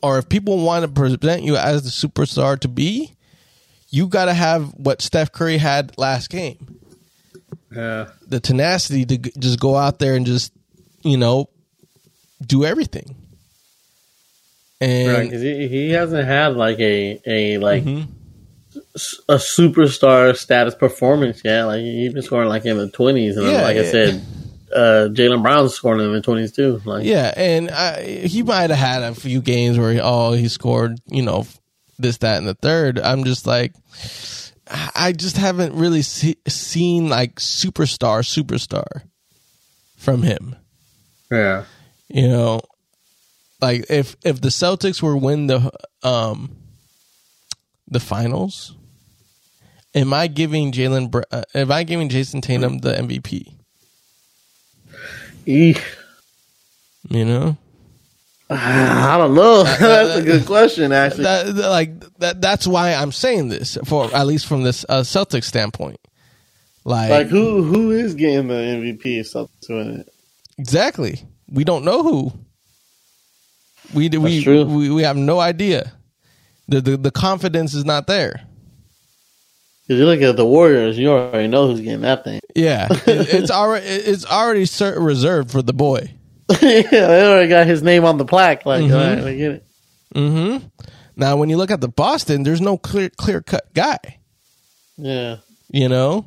or 0.02 0.18
if 0.20 0.30
people 0.30 0.64
want 0.64 0.84
to 0.86 0.88
present 0.92 1.44
you 1.44 1.58
as 1.58 1.84
the 1.84 1.90
superstar 2.08 2.60
to 2.60 2.68
be, 2.68 3.14
you 3.90 4.08
got 4.08 4.26
to 4.26 4.34
have 4.34 4.74
what 4.76 5.02
Steph 5.02 5.32
Curry 5.32 5.58
had 5.58 5.98
last 5.98 6.30
game 6.30 6.80
Yeah. 7.72 8.10
the 8.28 8.40
tenacity 8.40 9.06
to 9.06 9.18
just 9.40 9.60
go 9.60 9.76
out 9.76 10.00
there 10.00 10.16
and 10.16 10.26
just 10.26 10.52
you 11.04 11.18
know 11.18 11.50
do 12.46 12.66
everything 12.66 13.16
and 14.82 15.08
Right, 15.12 15.32
'cause 15.32 15.42
he, 15.42 15.68
he 15.68 15.90
hasn't 15.92 16.26
had 16.28 16.56
like 16.56 16.80
a, 16.80 17.20
a 17.26 17.58
like 17.60 17.84
Mhm. 17.84 18.08
s- 18.96 19.20
a 19.30 19.36
superstar 19.36 20.36
status 20.36 20.76
performance 20.76 21.42
yet. 21.44 21.64
Like 21.64 21.82
he's 21.82 22.14
been 22.14 22.24
scoring 22.24 22.50
like 22.50 22.66
in 22.66 22.78
the 22.78 22.90
twenties, 22.90 23.38
and 23.38 23.48
Yeah, 23.48 23.62
like 23.62 23.78
I 23.78 23.86
said, 23.86 24.22
uh, 24.74 25.08
Jaylen 25.12 25.42
Brown's 25.42 25.74
scoring 25.74 26.02
in 26.02 26.12
the 26.14 26.22
twenties 26.22 26.52
too. 26.52 26.82
Like 26.86 27.06
yeah 27.06 27.34
and 27.38 27.72
I, 27.72 28.04
he 28.04 28.44
might 28.44 28.70
have 28.70 28.80
had 28.80 29.04
a 29.04 29.16
few 29.16 29.42
games 29.42 29.78
where 29.80 29.94
he, 29.94 30.00
oh 30.02 30.34
he 30.34 30.48
scored 30.50 31.00
you 31.08 31.22
know 31.22 31.46
this 31.98 32.18
that 32.18 32.38
and 32.40 32.48
the 32.48 32.56
third 32.56 33.00
i'm 33.00 33.24
just 33.24 33.48
like 33.48 33.72
i 34.96 35.14
just 35.14 35.38
haven't 35.38 35.74
really 35.76 36.02
see, 36.02 36.36
seen 36.46 37.08
like 37.08 37.36
superstar 37.36 38.20
superstar 38.22 39.04
from 39.96 40.22
him 40.22 40.58
yeah, 41.32 41.64
you 42.10 42.28
know 42.28 42.60
like 43.62 43.86
if 43.90 44.16
if 44.24 44.42
the 44.42 44.50
celtics 44.50 45.02
were 45.02 45.16
win 45.18 45.48
the 45.48 45.72
um 46.04 46.56
the 47.88 48.00
finals 48.00 48.76
am 49.94 50.14
i 50.14 50.28
giving 50.28 50.72
jalen 50.72 51.10
Br- 51.10 51.22
uh, 51.32 51.44
am 51.54 51.72
i 51.72 51.84
giving 51.84 52.10
jayson 52.10 52.42
tatum 52.42 52.80
the 52.80 52.94
mvp 52.94 53.54
Eek. 55.46 55.84
you 57.10 57.26
know 57.26 57.58
I 58.48 59.18
don't 59.18 59.34
know. 59.34 59.64
That's 59.80 60.20
a 60.20 60.22
good 60.22 60.46
question, 60.46 60.92
actually. 60.92 61.24
that, 61.24 61.56
like 61.56 62.00
that 62.20 62.42
that's 62.42 62.68
why 62.68 62.94
i'm 62.94 63.12
saying 63.12 63.50
this 63.50 63.76
for 63.86 64.14
at 64.14 64.28
least 64.28 64.46
from 64.46 64.62
this 64.64 64.86
uh, 64.88 65.02
celtics 65.02 65.46
standpoint 65.46 66.00
like, 66.84 67.10
like 67.10 67.28
who 67.28 67.64
who 67.64 67.90
is 67.90 68.14
getting 68.14 68.48
the 68.48 68.54
MVP? 68.54 69.22
Celtics 69.22 69.70
win 69.70 70.02
it. 70.02 70.14
exactly 70.60 71.24
we 71.50 71.64
don't 71.64 71.84
know 71.84 72.04
who 72.04 72.32
we 73.94 74.10
we, 74.10 74.64
we 74.64 74.90
we 74.90 75.04
have 75.04 75.18
no 75.18 75.40
idea 75.40 75.94
the, 76.68 76.82
the 76.82 76.98
the 76.98 77.12
confidence 77.12 77.74
is 77.74 77.86
not 77.86 78.08
there 78.08 78.42
Because 79.88 80.00
you 80.00 80.06
look 80.06 80.22
at 80.22 80.36
the 80.36 80.46
Warriors, 80.46 80.98
you 80.98 81.12
already 81.12 81.48
know 81.48 81.68
who's 81.68 81.82
getting 81.82 82.02
that 82.02 82.24
thing. 82.24 82.40
Yeah, 82.56 82.88
it, 82.90 83.06
it's 83.08 83.52
already 83.52 83.86
it's 83.86 84.26
already 84.26 84.66
reserved 85.00 85.52
for 85.52 85.62
the 85.62 85.74
boy. 85.74 86.12
yeah, 86.62 86.82
they 86.90 87.26
already 87.26 87.50
got 87.50 87.68
his 87.68 87.84
name 87.84 88.04
on 88.04 88.18
the 88.18 88.26
plaque. 88.26 88.66
Like, 88.66 88.84
all 88.84 88.98
right, 88.98 89.24
we 89.24 89.38
get 89.38 89.52
it. 89.52 89.66
Mm-hmm. 90.16 90.68
Now, 91.16 91.38
when 91.38 91.50
you 91.50 91.58
look 91.58 91.72
at 91.72 91.82
the 91.82 91.88
Boston, 91.88 92.44
there's 92.44 92.62
no 92.62 92.78
clear 92.78 93.10
clear 93.10 93.42
cut 93.42 93.74
guy. 93.74 94.20
Yeah. 94.98 95.38
You 95.70 95.90
know, 95.90 96.26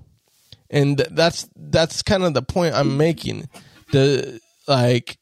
and 0.70 0.98
th- 0.98 1.10
that's 1.12 1.48
that's 1.56 2.02
kind 2.02 2.22
of 2.22 2.34
the 2.34 2.42
point 2.42 2.74
I'm 2.74 2.96
making. 2.96 3.48
The 3.92 4.40
like, 4.66 5.18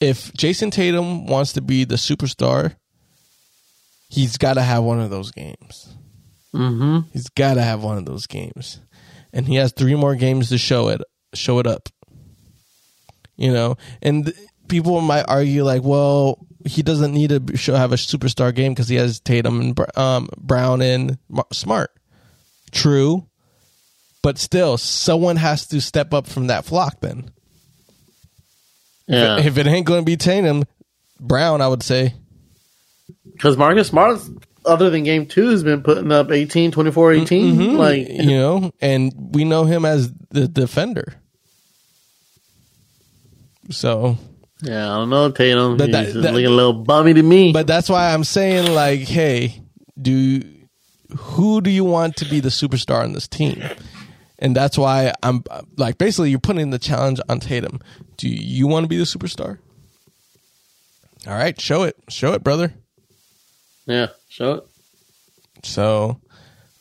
if 0.00 0.32
Jayson 0.32 0.70
Tatum 0.70 1.26
wants 1.26 1.52
to 1.54 1.60
be 1.60 1.84
the 1.84 1.96
superstar, 1.96 2.76
he's 4.08 4.36
got 4.36 4.54
to 4.54 4.62
have 4.62 4.82
one 4.82 5.00
of 5.00 5.10
those 5.10 5.30
games. 5.30 5.94
Mm-hmm. 6.54 7.08
He's 7.12 7.28
got 7.30 7.54
to 7.54 7.62
have 7.62 7.82
one 7.82 7.98
of 7.98 8.04
those 8.04 8.26
games, 8.26 8.80
and 9.32 9.46
he 9.46 9.56
has 9.56 9.72
three 9.72 9.94
more 9.94 10.14
games 10.14 10.50
to 10.50 10.58
show 10.58 10.88
it 10.88 11.02
show 11.34 11.58
it 11.58 11.66
up. 11.66 11.88
You 13.36 13.52
know, 13.52 13.76
and 14.00 14.26
th- 14.26 14.36
people 14.68 15.00
might 15.00 15.24
argue 15.26 15.64
like, 15.64 15.82
well, 15.82 16.46
he 16.64 16.82
doesn't 16.82 17.12
need 17.12 17.30
to 17.30 17.56
show 17.56 17.74
have 17.74 17.92
a 17.92 17.96
superstar 17.96 18.54
game 18.54 18.72
because 18.72 18.88
he 18.88 18.96
has 18.96 19.18
Tatum 19.20 19.60
and 19.60 19.98
um, 19.98 20.28
Brown 20.38 20.80
and 20.80 21.18
Mar- 21.28 21.46
Smart. 21.52 21.90
True, 22.70 23.26
but 24.22 24.38
still, 24.38 24.78
someone 24.78 25.36
has 25.36 25.66
to 25.68 25.80
step 25.80 26.14
up 26.14 26.26
from 26.26 26.46
that 26.46 26.64
flock. 26.64 27.00
Then, 27.00 27.30
Yeah. 29.06 29.38
if 29.38 29.58
it 29.58 29.66
ain't 29.66 29.86
going 29.86 30.00
to 30.00 30.04
be 30.04 30.16
Tatum, 30.16 30.64
Brown, 31.20 31.60
I 31.60 31.68
would 31.68 31.82
say. 31.82 32.14
Because 33.32 33.56
Marcus 33.56 33.88
Smart, 33.88 34.20
other 34.64 34.90
than 34.90 35.02
game 35.04 35.26
two, 35.26 35.48
has 35.50 35.62
been 35.62 35.82
putting 35.82 36.10
up 36.12 36.30
18, 36.30 36.70
24, 36.70 37.12
18. 37.12 37.56
Mhm. 37.56 37.76
Like, 37.76 38.08
you 38.08 38.26
know, 38.36 38.70
and 38.80 39.12
we 39.34 39.44
know 39.44 39.64
him 39.64 39.84
as 39.84 40.12
the 40.30 40.48
defender. 40.48 41.14
So, 43.70 44.18
yeah, 44.62 44.90
I 44.92 44.96
don't 44.96 45.10
know, 45.10 45.30
Tatum. 45.30 45.76
But 45.76 45.86
He's 45.88 45.92
that- 45.92 46.04
just 46.04 46.22
that- 46.22 46.32
looking 46.34 46.46
a 46.46 46.50
little 46.50 46.72
bummy 46.74 47.14
to 47.14 47.22
me. 47.22 47.52
but 47.52 47.66
that's 47.66 47.88
why 47.88 48.12
I'm 48.12 48.24
saying, 48.24 48.74
like, 48.74 49.00
hey, 49.00 49.62
do 50.00 50.42
who 51.16 51.60
do 51.60 51.70
you 51.70 51.84
want 51.84 52.16
to 52.16 52.24
be 52.24 52.40
the 52.40 52.48
superstar 52.48 53.02
on 53.04 53.12
this 53.12 53.28
team? 53.28 53.62
And 54.40 54.54
that's 54.54 54.76
why 54.76 55.12
I'm 55.22 55.44
like, 55.76 55.96
basically, 55.96 56.30
you're 56.30 56.40
putting 56.40 56.70
the 56.70 56.78
challenge 56.78 57.20
on 57.28 57.38
Tatum. 57.40 57.80
Do 58.16 58.28
you 58.28 58.66
want 58.66 58.84
to 58.84 58.88
be 58.88 58.96
the 58.96 59.04
superstar? 59.04 59.58
All 61.26 61.34
right, 61.34 61.58
show 61.60 61.82
it, 61.84 61.96
show 62.08 62.32
it, 62.34 62.44
brother. 62.44 62.74
yeah, 63.86 64.08
show 64.28 64.52
it. 64.52 64.64
So, 65.62 66.20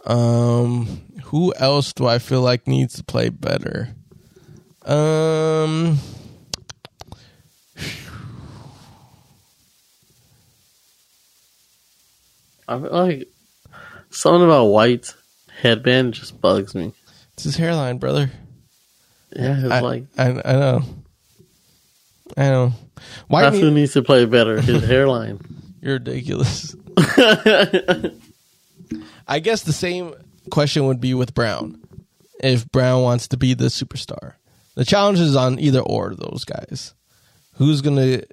um, 0.06 1.02
who 1.26 1.54
else 1.56 1.94
do 1.94 2.06
I 2.06 2.20
feel 2.20 2.42
like 2.42 2.68
needs 2.68 2.96
to 2.96 3.04
play 3.04 3.30
better? 3.30 3.96
Um, 4.86 5.98
I 12.68 12.80
feel 12.80 12.92
like 12.92 13.28
something 14.10 14.44
about 14.44 14.66
White's 14.66 15.16
headband 15.62 16.14
just 16.14 16.40
bugs 16.42 16.76
me. 16.76 16.94
it's 17.34 17.44
his 17.44 17.58
hairline, 17.58 17.98
brother. 17.98 18.32
Yeah, 19.36 19.58
it's 19.60 19.72
I, 19.72 19.80
like 19.80 20.04
I, 20.18 20.30
I 20.30 20.54
know, 20.54 20.84
I 22.38 22.44
know. 22.50 22.74
Why 23.28 23.44
that's 23.44 23.58
who 23.58 23.66
need, 23.70 23.82
needs 23.82 23.94
to 23.94 24.02
play 24.04 24.26
better. 24.26 24.60
His 24.62 24.84
hairline. 24.88 25.40
you're 25.82 25.94
ridiculous? 25.96 26.76
I 29.28 29.40
guess 29.40 29.64
the 29.64 29.74
same 29.74 30.14
question 30.52 30.86
would 30.88 31.00
be 31.02 31.14
with 31.14 31.34
Brown. 31.34 31.82
If 32.42 32.70
Brown 32.72 33.04
wants 33.04 33.28
to 33.30 33.38
be 33.38 33.54
the 33.54 33.66
superstar, 33.66 34.34
the 34.76 34.86
challenge 34.86 35.20
is 35.20 35.36
on 35.36 35.60
either 35.60 35.80
or 35.80 36.12
of 36.12 36.18
those 36.18 36.44
guys. 36.46 36.94
Who's 37.56 37.82
gonna 37.82 38.24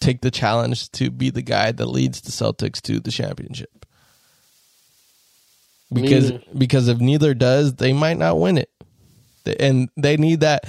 take 0.00 0.20
the 0.20 0.30
challenge 0.30 0.90
to 0.92 1.10
be 1.10 1.30
the 1.30 1.42
guy 1.42 1.72
that 1.72 1.86
leads 1.86 2.20
the 2.20 2.30
Celtics 2.32 2.80
to 2.82 3.00
the 3.00 3.10
championship? 3.10 3.70
Because 5.92 6.32
Neither. 6.32 6.44
because 6.58 6.88
if 6.88 6.98
neither 6.98 7.32
does, 7.32 7.74
they 7.74 7.92
might 7.92 8.18
not 8.18 8.38
win 8.40 8.58
it, 8.58 8.70
and 9.60 9.88
they 9.96 10.16
need 10.16 10.40
that. 10.40 10.64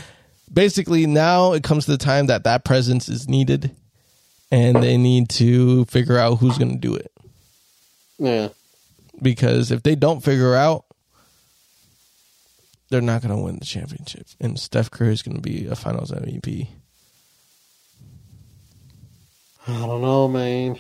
Basically, 0.52 1.06
now 1.06 1.54
it 1.54 1.64
comes 1.64 1.86
to 1.86 1.92
the 1.92 1.98
time 1.98 2.28
that 2.28 2.44
that 2.46 2.64
presence 2.64 3.10
is 3.10 3.28
needed, 3.28 3.76
and 4.52 4.82
they 4.82 4.98
need 4.98 5.30
to 5.30 5.86
figure 5.86 6.18
out 6.18 6.36
who's 6.36 6.58
going 6.58 6.72
to 6.72 6.78
do 6.78 6.96
it 6.96 7.12
yeah. 8.18 8.50
because 9.22 9.72
if 9.72 9.84
they 9.84 9.96
don't 9.96 10.24
figure 10.24 10.56
out, 10.56 10.86
they're 12.90 13.02
not 13.02 13.22
going 13.22 13.36
to 13.36 13.42
win 13.42 13.60
the 13.60 13.66
championship. 13.66 14.28
And 14.40 14.58
Steph 14.58 14.90
Curry 14.90 15.14
is 15.14 15.22
going 15.22 15.36
to 15.36 15.42
be 15.42 15.68
a 15.68 15.76
Finals 15.76 16.12
MVP. 16.12 16.70
I 19.68 19.86
don't 19.86 20.02
know, 20.02 20.28
man. 20.30 20.80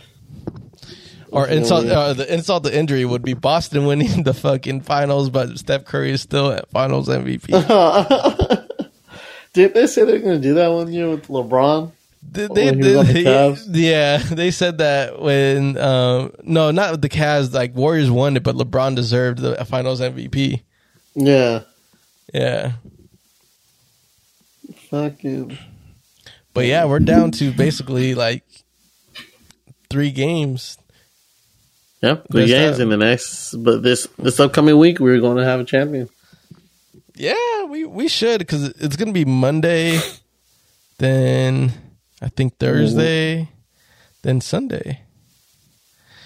Or 1.29 1.45
insult 1.45 1.85
uh, 1.87 2.13
the 2.13 2.33
insult 2.33 2.63
the 2.63 2.75
injury 2.75 3.03
would 3.03 3.21
be 3.21 3.33
Boston 3.33 3.85
winning 3.85 4.23
the 4.23 4.33
fucking 4.33 4.81
finals, 4.81 5.29
but 5.29 5.59
Steph 5.59 5.83
Curry 5.83 6.11
is 6.11 6.21
still 6.21 6.51
at 6.51 6.69
Finals 6.69 7.09
MVP. 7.09 7.49
Did 9.57 9.73
they 9.73 9.87
say 9.87 10.03
they're 10.05 10.19
going 10.19 10.39
to 10.39 10.47
do 10.47 10.53
that 10.53 10.67
one 10.67 10.93
year 10.93 11.09
with 11.09 11.27
LeBron? 11.29 11.91
They, 12.31 12.47
they, 12.47 12.65
When 12.65 12.83
he 12.83 12.89
was 12.95 12.95
on 12.97 13.05
the 13.07 13.23
Cavs? 13.23 13.65
yeah, 13.71 14.17
they 14.17 14.51
said 14.51 14.77
that 14.77 15.19
when 15.19 15.77
um, 15.79 16.31
no, 16.43 16.69
not 16.69 16.91
with 16.91 17.01
the 17.01 17.09
Cavs. 17.09 17.53
Like 17.53 17.73
Warriors 17.75 18.11
won 18.11 18.37
it, 18.37 18.43
but 18.43 18.55
LeBron 18.55 18.95
deserved 18.95 19.39
the 19.39 19.65
Finals 19.65 19.99
MVP. 19.99 20.61
Yeah. 21.15 21.61
Yeah, 22.33 22.73
Fucking. 24.89 25.57
but 26.53 26.65
yeah, 26.65 26.85
we're 26.85 26.99
down 26.99 27.31
to 27.31 27.51
basically 27.51 28.13
like 28.15 28.43
three 29.89 30.11
games. 30.11 30.77
Yep. 32.01 32.27
Three 32.31 32.41
Best 32.43 32.51
games 32.51 32.77
time. 32.77 32.81
in 32.83 32.89
the 32.89 32.97
next, 33.05 33.55
but 33.55 33.81
this 33.81 34.07
this 34.19 34.39
upcoming 34.39 34.77
week 34.77 34.99
we're 34.99 35.19
going 35.19 35.37
to 35.37 35.45
have 35.45 35.59
a 35.59 35.63
champion. 35.63 36.09
Yeah, 37.17 37.63
we 37.65 37.83
we 37.85 38.07
should 38.07 38.39
because 38.39 38.65
it's 38.79 38.95
gonna 38.95 39.11
be 39.11 39.25
Monday, 39.25 39.99
then 40.99 41.71
I 42.21 42.29
think 42.29 42.57
Thursday, 42.59 43.49
then 44.21 44.39
Sunday. 44.41 45.01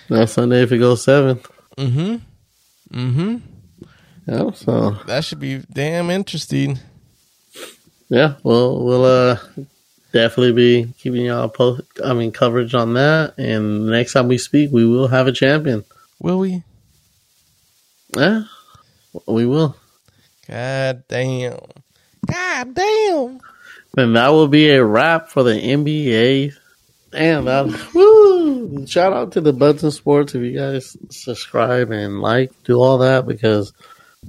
Not 0.09 0.29
Sunday 0.29 0.63
if 0.63 0.71
it 0.73 0.79
goes 0.79 1.03
seven. 1.03 1.39
Mm-hmm. 1.77 2.15
Mm-hmm. 2.91 3.37
Yeah. 4.27 4.51
So 4.51 4.91
That 5.07 5.23
should 5.23 5.39
be 5.39 5.63
damn 5.71 6.09
interesting. 6.09 6.79
yeah, 8.09 8.35
well 8.43 8.83
we'll 8.83 9.05
uh 9.05 9.37
definitely 10.11 10.51
be 10.51 10.93
keeping 10.99 11.25
y'all 11.25 11.47
post. 11.47 11.83
I 12.03 12.13
mean 12.13 12.33
coverage 12.33 12.75
on 12.75 12.93
that, 12.95 13.35
and 13.37 13.87
the 13.87 13.91
next 13.91 14.11
time 14.11 14.27
we 14.27 14.37
speak, 14.37 14.71
we 14.73 14.85
will 14.85 15.07
have 15.07 15.27
a 15.27 15.31
champion. 15.31 15.85
Will 16.19 16.39
we? 16.39 16.63
Yeah, 18.17 18.43
we 19.25 19.45
will. 19.45 19.77
God 20.51 21.03
damn. 21.07 21.57
God 22.25 22.73
damn. 22.73 23.39
And 23.97 24.15
that 24.17 24.29
will 24.29 24.49
be 24.49 24.69
a 24.69 24.83
wrap 24.83 25.29
for 25.29 25.43
the 25.43 25.53
NBA. 25.53 26.53
And 27.13 27.47
that, 27.47 27.67
uh, 27.67 27.77
woo! 27.93 28.85
Shout 28.85 29.13
out 29.13 29.31
to 29.33 29.41
the 29.41 29.53
Buds 29.53 29.83
and 29.83 29.93
Sports 29.93 30.35
if 30.35 30.41
you 30.41 30.57
guys 30.57 30.97
subscribe 31.09 31.91
and 31.91 32.19
like, 32.21 32.51
do 32.65 32.81
all 32.81 32.97
that 32.97 33.25
because 33.25 33.71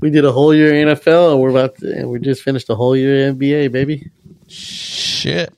we 0.00 0.10
did 0.10 0.24
a 0.24 0.30
whole 0.30 0.54
year 0.54 0.72
NFL 0.72 1.32
and 1.32 1.40
we're 1.40 1.50
about 1.50 1.76
to, 1.78 1.92
and 1.92 2.08
we 2.08 2.20
just 2.20 2.42
finished 2.42 2.70
a 2.70 2.76
whole 2.76 2.96
year 2.96 3.32
NBA, 3.32 3.72
baby. 3.72 4.10
Shit. 4.46 5.52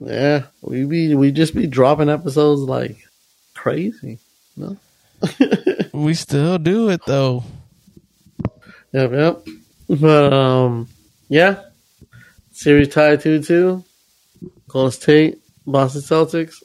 Yeah, 0.00 0.46
we 0.62 0.84
be 0.84 1.14
we 1.14 1.30
just 1.32 1.54
be 1.54 1.66
dropping 1.66 2.10
episodes 2.10 2.60
like 2.60 2.98
crazy. 3.54 4.18
No, 4.56 4.76
We 5.94 6.14
still 6.14 6.58
do 6.58 6.90
it 6.90 7.00
though. 7.06 7.44
Yep, 8.94 9.12
yep. 9.12 9.46
But 9.88 10.32
um, 10.32 10.88
yeah, 11.28 11.62
series 12.52 12.88
tied 12.88 13.20
two 13.20 13.42
two. 13.42 13.84
Golden 14.68 14.92
State, 14.92 15.38
Boston 15.66 16.02
Celtics. 16.02 16.62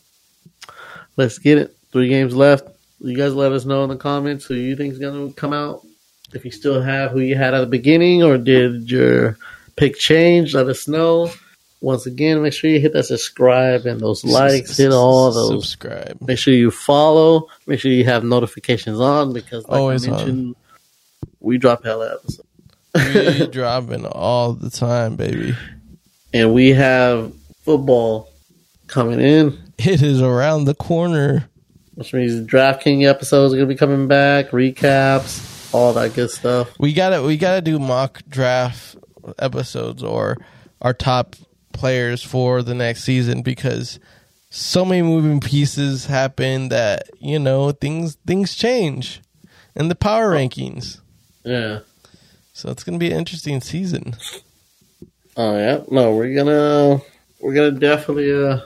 Let's 1.18 1.38
get 1.38 1.58
it. 1.58 1.76
Three 1.92 2.08
games 2.08 2.36
left. 2.36 2.68
You 3.00 3.16
guys 3.16 3.34
let 3.34 3.52
us 3.52 3.66
know 3.66 3.84
in 3.84 3.90
the 3.90 3.98
comments 3.98 4.46
who 4.46 4.56
you 4.56 4.76
think 4.76 4.94
is 4.94 5.00
going 5.00 5.30
to 5.30 5.34
come 5.34 5.54
out. 5.54 5.86
If 6.34 6.46
you 6.46 6.52
still 6.52 6.82
have 6.82 7.12
who 7.12 7.20
you 7.20 7.36
had 7.36 7.54
at 7.54 7.60
the 7.60 7.66
beginning, 7.66 8.24
or 8.24 8.38
did 8.38 8.90
your 8.90 9.38
pick 9.76 9.98
change? 9.98 10.54
Let 10.54 10.68
us 10.68 10.88
know. 10.88 11.32
Once 11.82 12.06
again, 12.06 12.42
make 12.42 12.52
sure 12.52 12.70
you 12.70 12.80
hit 12.80 12.94
that 12.94 13.06
subscribe 13.06 13.86
and 13.86 14.02
those 14.02 14.26
likes. 14.26 14.78
Hit 14.78 14.92
all 14.92 15.32
those 15.32 15.70
Subscribe. 15.70 16.18
Make 16.22 16.38
sure 16.38 16.54
you 16.54 16.72
follow. 16.72 17.48
Make 17.68 17.80
sure 17.80 17.92
you 17.92 18.04
have 18.04 18.24
notifications 18.24 19.00
on 19.00 19.34
because, 19.34 19.68
like 19.68 19.80
Always 19.80 20.08
I 20.08 20.12
mentioned, 20.12 20.56
we 21.40 21.58
drop 21.58 21.84
hella 21.84 22.16
episodes. 22.16 22.48
We 22.96 23.48
dropping 23.52 24.06
all 24.06 24.54
the 24.54 24.70
time, 24.70 25.16
baby. 25.16 25.56
And 26.34 26.54
we 26.54 26.70
have 26.70 27.34
football 27.64 28.30
coming 28.88 29.20
in. 29.20 29.58
It 29.78 30.02
is 30.02 30.22
around 30.22 30.66
the 30.66 30.76
corner. 30.76 31.50
which 31.96 32.14
means 32.14 32.46
DraftKings 32.48 33.06
episodes 33.06 33.54
are 33.54 33.58
gonna 33.58 33.68
be 33.68 33.76
coming 33.76 34.08
back, 34.08 34.50
recaps, 34.50 35.74
all 35.74 35.94
that 35.94 36.14
good 36.14 36.30
stuff. 36.32 36.78
We 36.80 36.94
gotta 36.94 37.22
we 37.24 37.38
gotta 37.38 37.62
do 37.62 37.80
mock 37.80 38.22
draft 38.28 38.98
episodes 39.38 40.04
or 40.04 40.38
our 40.82 40.94
top 40.94 41.36
players 41.74 42.24
for 42.24 42.62
the 42.64 42.74
next 42.74 43.04
season 43.04 43.42
because 43.42 44.00
so 44.50 44.84
many 44.84 45.02
moving 45.02 45.40
pieces 45.40 46.08
happen 46.08 46.70
that 46.70 47.10
you 47.20 47.38
know 47.40 47.72
things 47.72 48.16
things 48.26 48.56
change 48.56 49.22
And 49.76 49.90
the 49.90 49.96
power 49.96 50.34
oh. 50.34 50.38
rankings. 50.38 51.02
Yeah. 51.44 51.80
So 52.54 52.70
it's 52.70 52.84
gonna 52.84 52.98
be 52.98 53.12
an 53.12 53.18
interesting 53.18 53.62
season. 53.62 54.16
Oh 55.38 55.58
yeah. 55.58 55.82
No, 55.90 56.14
we're 56.16 56.34
gonna 56.36 57.02
we're 57.40 57.54
gonna 57.54 57.72
definitely 57.72 58.32
uh 58.34 58.60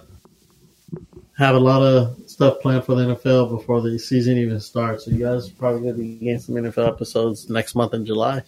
have 1.37 1.55
a 1.55 1.59
lot 1.59 1.81
of 1.81 2.17
stuff 2.29 2.59
planned 2.61 2.85
for 2.85 2.95
the 2.95 3.15
NFL 3.15 3.49
before 3.57 3.81
the 3.81 3.97
season 3.99 4.37
even 4.37 4.59
starts. 4.59 5.05
So 5.05 5.11
you 5.11 5.19
guys 5.23 5.49
are 5.49 5.53
probably 5.53 5.81
gonna 5.81 5.93
be 6.01 6.15
getting 6.15 6.39
some 6.39 6.55
NFL 6.55 6.87
episodes 6.87 7.49
next 7.49 7.75
month 7.75 7.93
in 7.93 8.05
July. 8.05 8.43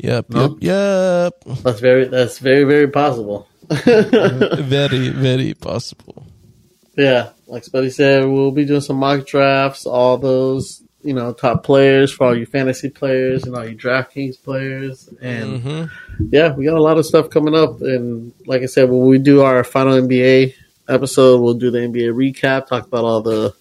Yep, 0.00 0.30
No? 0.30 0.58
yep, 0.60 1.34
That's 1.62 1.80
very 1.80 2.06
that's 2.08 2.38
very 2.38 2.64
very 2.64 2.88
possible. 2.88 3.46
very, 3.70 5.10
very 5.10 5.54
possible. 5.54 6.26
Yeah, 6.96 7.30
like 7.46 7.62
Spuddy 7.62 7.92
said, 7.92 8.26
we'll 8.26 8.50
be 8.50 8.64
doing 8.64 8.80
some 8.80 8.96
mock 8.96 9.26
drafts, 9.26 9.86
all 9.86 10.18
those, 10.18 10.82
you 11.02 11.14
know, 11.14 11.32
top 11.32 11.64
players 11.64 12.12
for 12.12 12.28
all 12.28 12.36
your 12.36 12.46
fantasy 12.46 12.90
players 12.90 13.44
and 13.44 13.56
all 13.56 13.64
your 13.64 13.78
DraftKings 13.78 14.42
players. 14.42 15.08
And 15.20 15.62
hmm 15.62 15.84
yeah, 16.30 16.52
we 16.52 16.64
got 16.66 16.76
a 16.76 16.82
lot 16.82 16.98
of 16.98 17.06
stuff 17.06 17.30
coming 17.30 17.54
up. 17.54 17.80
And 17.80 18.32
like 18.46 18.62
I 18.62 18.66
said, 18.66 18.90
when 18.90 19.06
we 19.06 19.18
do 19.18 19.42
our 19.42 19.64
final 19.64 19.94
NBA 19.94 20.54
episode, 20.88 21.40
we'll 21.40 21.54
do 21.54 21.70
the 21.70 21.78
NBA 21.78 22.12
recap, 22.14 22.66
talk 22.66 22.86
about 22.86 23.04
all 23.04 23.22
the 23.22 23.54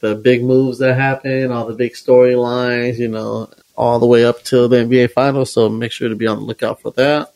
the 0.00 0.14
big 0.14 0.44
moves 0.44 0.78
that 0.78 0.96
happen, 0.96 1.50
all 1.50 1.66
the 1.66 1.74
big 1.74 1.92
storylines, 1.94 2.98
you 2.98 3.08
know, 3.08 3.48
all 3.76 3.98
the 3.98 4.06
way 4.06 4.24
up 4.24 4.42
till 4.42 4.68
the 4.68 4.76
NBA 4.78 5.12
finals. 5.12 5.52
So 5.52 5.68
make 5.68 5.92
sure 5.92 6.08
to 6.08 6.16
be 6.16 6.26
on 6.26 6.38
the 6.38 6.44
lookout 6.44 6.82
for 6.82 6.90
that. 6.92 7.32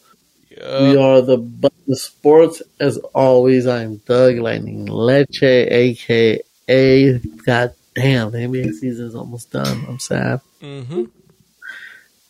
We 0.51 0.97
are 0.97 1.23
the 1.23 1.39
Buds 1.39 1.75
and 1.87 1.97
Sports. 1.97 2.63
As 2.81 2.99
always, 3.15 3.67
I'm 3.67 3.99
Doug 3.99 4.37
Lightning 4.39 4.87
Leche, 4.87 5.43
aka 5.43 7.19
God 7.47 7.75
damn, 7.99 8.31
the 8.31 8.39
NBA 8.39 8.75
season 8.75 9.07
is 9.07 9.15
almost 9.17 9.51
done. 9.51 9.85
I'm 9.89 9.99
sad. 9.99 10.41
Mm-hmm. 10.63 11.05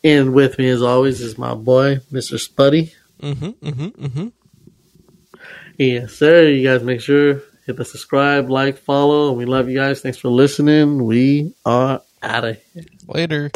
And 0.03 0.33
with 0.33 0.57
me, 0.57 0.67
as 0.69 0.81
always, 0.81 1.21
is 1.21 1.37
my 1.37 1.53
boy, 1.53 1.97
Mr. 2.11 2.39
Spuddy. 2.39 2.93
Mm-hmm, 3.21 3.67
mm-hmm, 3.67 4.05
mm-hmm. 4.05 4.27
Yes, 5.77 6.13
sir. 6.13 6.47
You 6.47 6.67
guys 6.67 6.83
make 6.83 7.01
sure 7.01 7.41
hit 7.65 7.77
the 7.77 7.85
subscribe, 7.85 8.49
like, 8.49 8.77
follow, 8.79 9.29
and 9.29 9.37
we 9.37 9.45
love 9.45 9.69
you 9.69 9.77
guys. 9.77 10.01
Thanks 10.01 10.17
for 10.17 10.29
listening. 10.29 11.05
We 11.05 11.53
are 11.65 12.01
out 12.23 12.45
of 12.45 12.57
here. 12.73 12.85
Later. 13.07 13.51